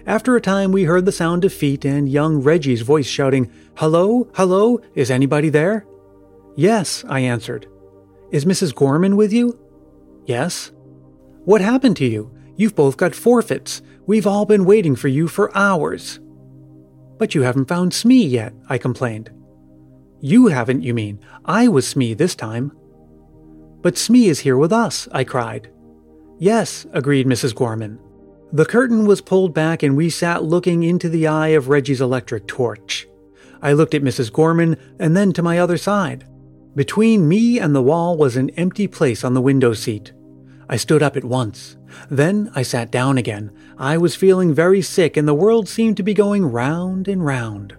After 0.07 0.37
a 0.37 0.41
time, 0.41 0.71
we 0.71 0.85
heard 0.85 1.05
the 1.05 1.11
sound 1.11 1.43
of 1.43 1.51
feet 1.51 1.83
and 1.83 2.07
young 2.07 2.41
Reggie's 2.41 2.79
voice 2.81 3.05
shouting, 3.05 3.51
Hello? 3.75 4.29
Hello? 4.35 4.79
Is 4.95 5.11
anybody 5.11 5.49
there? 5.49 5.85
Yes, 6.55 7.03
I 7.09 7.19
answered. 7.19 7.67
Is 8.31 8.45
Mrs. 8.45 8.73
Gorman 8.73 9.17
with 9.17 9.33
you? 9.33 9.59
Yes. 10.25 10.71
What 11.43 11.59
happened 11.59 11.97
to 11.97 12.05
you? 12.05 12.33
You've 12.55 12.73
both 12.73 12.95
got 12.95 13.15
forfeits. 13.15 13.81
We've 14.05 14.25
all 14.25 14.45
been 14.45 14.63
waiting 14.63 14.95
for 14.95 15.09
you 15.09 15.27
for 15.27 15.55
hours. 15.55 16.21
But 17.17 17.35
you 17.35 17.41
haven't 17.41 17.67
found 17.67 17.93
Smee 17.93 18.25
yet, 18.25 18.53
I 18.69 18.77
complained. 18.77 19.29
You 20.21 20.47
haven't, 20.47 20.83
you 20.83 20.93
mean. 20.93 21.19
I 21.43 21.67
was 21.67 21.85
Smee 21.85 22.13
this 22.13 22.33
time. 22.33 22.71
But 23.81 23.97
Smee 23.97 24.29
is 24.29 24.39
here 24.39 24.57
with 24.57 24.71
us, 24.71 25.09
I 25.11 25.25
cried. 25.25 25.69
Yes, 26.39 26.85
agreed 26.93 27.27
Mrs. 27.27 27.53
Gorman. 27.53 27.99
The 28.53 28.65
curtain 28.65 29.05
was 29.05 29.19
pulled 29.19 29.53
back 29.53 29.83
and 29.83 29.97
we 29.97 30.09
sat 30.09 30.43
looking 30.43 30.83
into 30.83 31.09
the 31.09 31.27
eye 31.27 31.49
of 31.49 31.67
Reggie's 31.67 31.99
electric 31.99 32.47
torch. 32.47 33.05
I 33.61 33.73
looked 33.73 33.93
at 33.93 34.03
Mrs. 34.03 34.31
Gorman 34.31 34.77
and 34.99 35.17
then 35.17 35.33
to 35.33 35.43
my 35.43 35.59
other 35.59 35.77
side. 35.77 36.25
Between 36.73 37.27
me 37.27 37.59
and 37.59 37.75
the 37.75 37.81
wall 37.81 38.15
was 38.15 38.37
an 38.37 38.49
empty 38.51 38.87
place 38.87 39.25
on 39.25 39.33
the 39.33 39.41
window 39.41 39.73
seat. 39.73 40.13
I 40.69 40.77
stood 40.77 41.03
up 41.03 41.17
at 41.17 41.25
once. 41.25 41.75
Then 42.09 42.49
I 42.55 42.61
sat 42.61 42.89
down 42.89 43.17
again. 43.17 43.51
I 43.77 43.97
was 43.97 44.15
feeling 44.15 44.53
very 44.53 44.81
sick 44.81 45.17
and 45.17 45.27
the 45.27 45.33
world 45.33 45.67
seemed 45.67 45.97
to 45.97 46.03
be 46.03 46.13
going 46.13 46.45
round 46.45 47.09
and 47.09 47.25
round. 47.25 47.75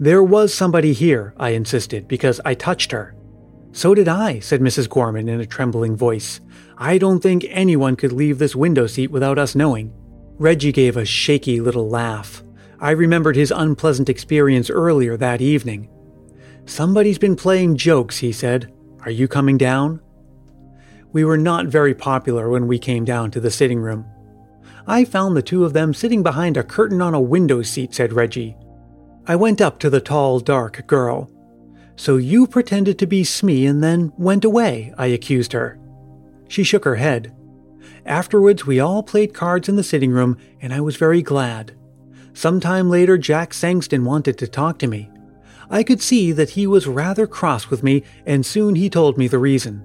There 0.00 0.24
was 0.24 0.52
somebody 0.52 0.92
here, 0.92 1.34
I 1.36 1.50
insisted, 1.50 2.08
because 2.08 2.40
I 2.44 2.54
touched 2.54 2.90
her. 2.90 3.14
So 3.72 3.94
did 3.94 4.08
I, 4.08 4.40
said 4.40 4.60
Mrs. 4.60 4.88
Gorman 4.88 5.28
in 5.28 5.40
a 5.40 5.46
trembling 5.46 5.94
voice. 5.94 6.40
I 6.78 6.98
don't 6.98 7.20
think 7.20 7.46
anyone 7.48 7.94
could 7.94 8.10
leave 8.10 8.38
this 8.38 8.56
window 8.56 8.86
seat 8.86 9.10
without 9.10 9.38
us 9.38 9.54
knowing. 9.54 9.92
Reggie 10.40 10.72
gave 10.72 10.96
a 10.96 11.04
shaky 11.04 11.60
little 11.60 11.86
laugh. 11.86 12.42
I 12.80 12.92
remembered 12.92 13.36
his 13.36 13.52
unpleasant 13.54 14.08
experience 14.08 14.70
earlier 14.70 15.14
that 15.18 15.42
evening. 15.42 15.90
Somebody's 16.64 17.18
been 17.18 17.36
playing 17.36 17.76
jokes, 17.76 18.16
he 18.16 18.32
said. 18.32 18.72
Are 19.02 19.10
you 19.10 19.28
coming 19.28 19.58
down? 19.58 20.00
We 21.12 21.24
were 21.24 21.36
not 21.36 21.66
very 21.66 21.94
popular 21.94 22.48
when 22.48 22.66
we 22.66 22.78
came 22.78 23.04
down 23.04 23.30
to 23.32 23.40
the 23.40 23.50
sitting 23.50 23.80
room. 23.80 24.06
I 24.86 25.04
found 25.04 25.36
the 25.36 25.42
two 25.42 25.62
of 25.62 25.74
them 25.74 25.92
sitting 25.92 26.22
behind 26.22 26.56
a 26.56 26.62
curtain 26.62 27.02
on 27.02 27.12
a 27.12 27.20
window 27.20 27.60
seat, 27.60 27.94
said 27.94 28.14
Reggie. 28.14 28.56
I 29.26 29.36
went 29.36 29.60
up 29.60 29.78
to 29.80 29.90
the 29.90 30.00
tall, 30.00 30.40
dark 30.40 30.86
girl. 30.86 31.30
So 31.96 32.16
you 32.16 32.46
pretended 32.46 32.98
to 33.00 33.06
be 33.06 33.24
Smee 33.24 33.66
and 33.66 33.84
then 33.84 34.10
went 34.16 34.46
away, 34.46 34.94
I 34.96 35.08
accused 35.08 35.52
her. 35.52 35.78
She 36.48 36.64
shook 36.64 36.86
her 36.86 36.96
head. 36.96 37.36
Afterwards, 38.06 38.66
we 38.66 38.80
all 38.80 39.02
played 39.02 39.34
cards 39.34 39.68
in 39.68 39.76
the 39.76 39.82
sitting 39.82 40.10
room, 40.10 40.36
and 40.60 40.72
I 40.72 40.80
was 40.80 40.96
very 40.96 41.22
glad. 41.22 41.76
Some 42.32 42.60
time 42.60 42.88
later, 42.88 43.18
Jack 43.18 43.50
Sangston 43.50 44.04
wanted 44.04 44.38
to 44.38 44.46
talk 44.46 44.78
to 44.78 44.86
me. 44.86 45.10
I 45.68 45.82
could 45.82 46.02
see 46.02 46.32
that 46.32 46.50
he 46.50 46.66
was 46.66 46.86
rather 46.86 47.26
cross 47.26 47.70
with 47.70 47.82
me, 47.82 48.02
and 48.26 48.44
soon 48.44 48.74
he 48.74 48.90
told 48.90 49.18
me 49.18 49.28
the 49.28 49.38
reason. 49.38 49.84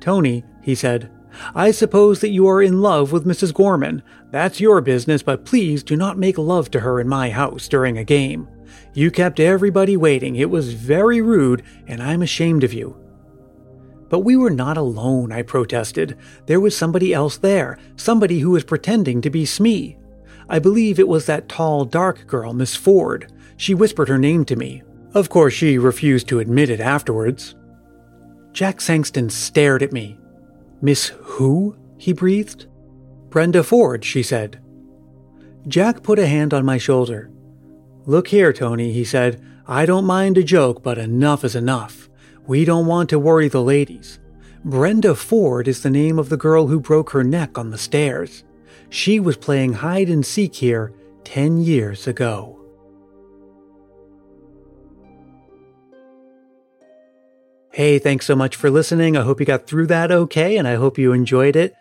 Tony, 0.00 0.44
he 0.62 0.74
said, 0.74 1.10
I 1.54 1.70
suppose 1.70 2.20
that 2.20 2.30
you 2.30 2.48
are 2.48 2.62
in 2.62 2.80
love 2.80 3.12
with 3.12 3.26
Mrs. 3.26 3.52
Gorman. 3.52 4.02
That's 4.30 4.60
your 4.60 4.80
business, 4.80 5.22
but 5.22 5.44
please 5.44 5.82
do 5.82 5.96
not 5.96 6.18
make 6.18 6.38
love 6.38 6.70
to 6.70 6.80
her 6.80 6.98
in 7.00 7.08
my 7.08 7.30
house 7.30 7.68
during 7.68 7.98
a 7.98 8.04
game. 8.04 8.48
You 8.94 9.10
kept 9.10 9.38
everybody 9.40 9.96
waiting. 9.96 10.36
It 10.36 10.50
was 10.50 10.72
very 10.72 11.20
rude, 11.20 11.62
and 11.86 12.02
I'm 12.02 12.22
ashamed 12.22 12.64
of 12.64 12.72
you. 12.72 12.96
But 14.08 14.20
we 14.20 14.36
were 14.36 14.50
not 14.50 14.76
alone, 14.76 15.32
I 15.32 15.42
protested. 15.42 16.16
There 16.46 16.60
was 16.60 16.76
somebody 16.76 17.12
else 17.12 17.36
there, 17.38 17.78
somebody 17.96 18.40
who 18.40 18.50
was 18.50 18.64
pretending 18.64 19.20
to 19.22 19.30
be 19.30 19.44
Smee. 19.44 19.98
I 20.48 20.58
believe 20.58 20.98
it 20.98 21.08
was 21.08 21.26
that 21.26 21.48
tall, 21.48 21.84
dark 21.84 22.26
girl, 22.26 22.52
Miss 22.52 22.76
Ford. 22.76 23.32
She 23.56 23.74
whispered 23.74 24.08
her 24.08 24.18
name 24.18 24.44
to 24.44 24.56
me. 24.56 24.82
Of 25.14 25.28
course, 25.28 25.54
she 25.54 25.78
refused 25.78 26.28
to 26.28 26.38
admit 26.38 26.70
it 26.70 26.80
afterwards. 26.80 27.56
Jack 28.52 28.78
Sangston 28.78 29.30
stared 29.30 29.82
at 29.82 29.92
me. 29.92 30.18
Miss 30.80 31.08
who? 31.08 31.76
he 31.98 32.12
breathed. 32.12 32.66
Brenda 33.30 33.62
Ford, 33.62 34.04
she 34.04 34.22
said. 34.22 34.60
Jack 35.66 36.02
put 36.02 36.18
a 36.18 36.26
hand 36.26 36.54
on 36.54 36.64
my 36.64 36.78
shoulder. 36.78 37.30
Look 38.04 38.28
here, 38.28 38.52
Tony, 38.52 38.92
he 38.92 39.04
said. 39.04 39.44
I 39.66 39.84
don't 39.84 40.04
mind 40.04 40.38
a 40.38 40.44
joke, 40.44 40.82
but 40.82 40.96
enough 40.96 41.44
is 41.44 41.56
enough. 41.56 42.08
We 42.46 42.64
don't 42.64 42.86
want 42.86 43.10
to 43.10 43.18
worry 43.18 43.48
the 43.48 43.62
ladies. 43.62 44.20
Brenda 44.64 45.14
Ford 45.14 45.68
is 45.68 45.82
the 45.82 45.90
name 45.90 46.18
of 46.18 46.28
the 46.28 46.36
girl 46.36 46.68
who 46.68 46.80
broke 46.80 47.10
her 47.10 47.24
neck 47.24 47.58
on 47.58 47.70
the 47.70 47.78
stairs. 47.78 48.44
She 48.88 49.18
was 49.18 49.36
playing 49.36 49.74
hide 49.74 50.08
and 50.08 50.24
seek 50.24 50.54
here 50.56 50.92
10 51.24 51.58
years 51.58 52.06
ago. 52.06 52.52
Hey, 57.72 57.98
thanks 57.98 58.26
so 58.26 58.34
much 58.34 58.56
for 58.56 58.70
listening. 58.70 59.16
I 59.16 59.22
hope 59.22 59.38
you 59.38 59.44
got 59.44 59.66
through 59.66 59.88
that 59.88 60.10
okay, 60.10 60.56
and 60.56 60.66
I 60.66 60.76
hope 60.76 60.98
you 60.98 61.12
enjoyed 61.12 61.56
it. 61.56 61.74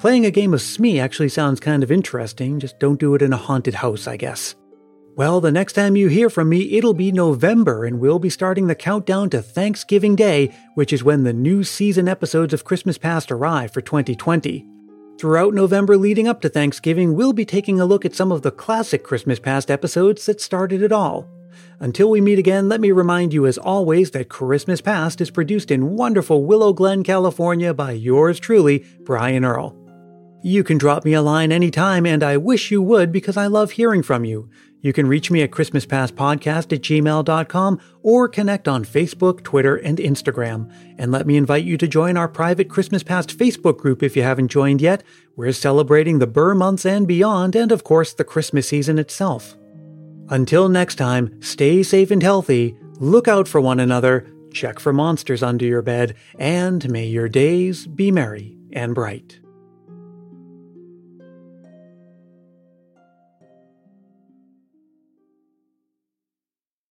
Playing 0.00 0.24
a 0.24 0.30
game 0.30 0.54
of 0.54 0.62
Smee 0.62 0.98
actually 0.98 1.28
sounds 1.28 1.60
kind 1.60 1.82
of 1.82 1.92
interesting, 1.92 2.58
just 2.58 2.78
don't 2.78 2.98
do 2.98 3.14
it 3.14 3.22
in 3.22 3.32
a 3.32 3.36
haunted 3.36 3.74
house, 3.74 4.06
I 4.06 4.16
guess. 4.16 4.54
Well, 5.14 5.42
the 5.42 5.52
next 5.52 5.74
time 5.74 5.94
you 5.94 6.08
hear 6.08 6.30
from 6.30 6.48
me, 6.48 6.78
it'll 6.78 6.94
be 6.94 7.12
November, 7.12 7.84
and 7.84 8.00
we'll 8.00 8.18
be 8.18 8.30
starting 8.30 8.66
the 8.66 8.74
countdown 8.74 9.28
to 9.30 9.42
Thanksgiving 9.42 10.16
Day, 10.16 10.54
which 10.74 10.90
is 10.90 11.04
when 11.04 11.22
the 11.22 11.34
new 11.34 11.64
season 11.64 12.08
episodes 12.08 12.54
of 12.54 12.64
Christmas 12.64 12.96
Past 12.96 13.30
arrive 13.30 13.74
for 13.74 13.82
2020. 13.82 14.66
Throughout 15.18 15.52
November 15.52 15.98
leading 15.98 16.28
up 16.28 16.40
to 16.40 16.48
Thanksgiving, 16.48 17.14
we'll 17.14 17.34
be 17.34 17.44
taking 17.44 17.78
a 17.78 17.84
look 17.84 18.06
at 18.06 18.14
some 18.14 18.32
of 18.32 18.40
the 18.40 18.50
classic 18.50 19.04
Christmas 19.04 19.38
Past 19.38 19.70
episodes 19.70 20.24
that 20.24 20.40
started 20.40 20.80
it 20.80 20.92
all. 20.92 21.28
Until 21.78 22.08
we 22.08 22.22
meet 22.22 22.38
again, 22.38 22.70
let 22.70 22.80
me 22.80 22.90
remind 22.90 23.34
you 23.34 23.46
as 23.46 23.58
always 23.58 24.12
that 24.12 24.30
Christmas 24.30 24.80
Past 24.80 25.20
is 25.20 25.30
produced 25.30 25.70
in 25.70 25.94
wonderful 25.94 26.46
Willow 26.46 26.72
Glen, 26.72 27.04
California 27.04 27.74
by 27.74 27.92
yours 27.92 28.40
truly, 28.40 28.86
Brian 29.00 29.44
Earl. 29.44 29.76
You 30.42 30.64
can 30.64 30.78
drop 30.78 31.04
me 31.04 31.12
a 31.12 31.22
line 31.22 31.52
anytime, 31.52 32.06
and 32.06 32.22
I 32.22 32.36
wish 32.38 32.70
you 32.70 32.80
would 32.82 33.12
because 33.12 33.36
I 33.36 33.46
love 33.46 33.72
hearing 33.72 34.02
from 34.02 34.24
you. 34.24 34.48
You 34.82 34.92
can 34.92 35.06
reach 35.06 35.30
me 35.30 35.42
at 35.42 35.52
ChristmasPastPodcast 35.52 36.72
at 36.72 36.82
gmail.com 36.82 37.80
or 38.02 38.28
connect 38.28 38.68
on 38.68 38.84
Facebook, 38.84 39.42
Twitter, 39.44 39.76
and 39.76 39.98
Instagram. 39.98 40.70
And 40.98 41.12
let 41.12 41.26
me 41.26 41.36
invite 41.36 41.64
you 41.64 41.78
to 41.78 41.88
join 41.88 42.16
our 42.16 42.28
private 42.28 42.68
Christmas 42.68 43.04
Past 43.04 43.38
Facebook 43.38 43.78
group 43.78 44.02
if 44.02 44.16
you 44.16 44.24
haven't 44.24 44.48
joined 44.48 44.82
yet. 44.82 45.04
We're 45.36 45.52
celebrating 45.52 46.18
the 46.18 46.26
Ber 46.26 46.54
months 46.54 46.84
and 46.84 47.06
beyond, 47.06 47.54
and 47.54 47.70
of 47.70 47.84
course, 47.84 48.12
the 48.12 48.24
Christmas 48.24 48.68
season 48.68 48.98
itself. 48.98 49.56
Until 50.28 50.68
next 50.68 50.96
time, 50.96 51.40
stay 51.40 51.82
safe 51.82 52.10
and 52.10 52.22
healthy, 52.22 52.76
look 52.98 53.28
out 53.28 53.46
for 53.46 53.60
one 53.60 53.80
another, 53.80 54.26
check 54.52 54.80
for 54.80 54.92
monsters 54.92 55.42
under 55.42 55.64
your 55.64 55.82
bed, 55.82 56.14
and 56.38 56.88
may 56.90 57.06
your 57.06 57.28
days 57.28 57.86
be 57.86 58.10
merry 58.10 58.56
and 58.72 58.94
bright. 58.94 59.41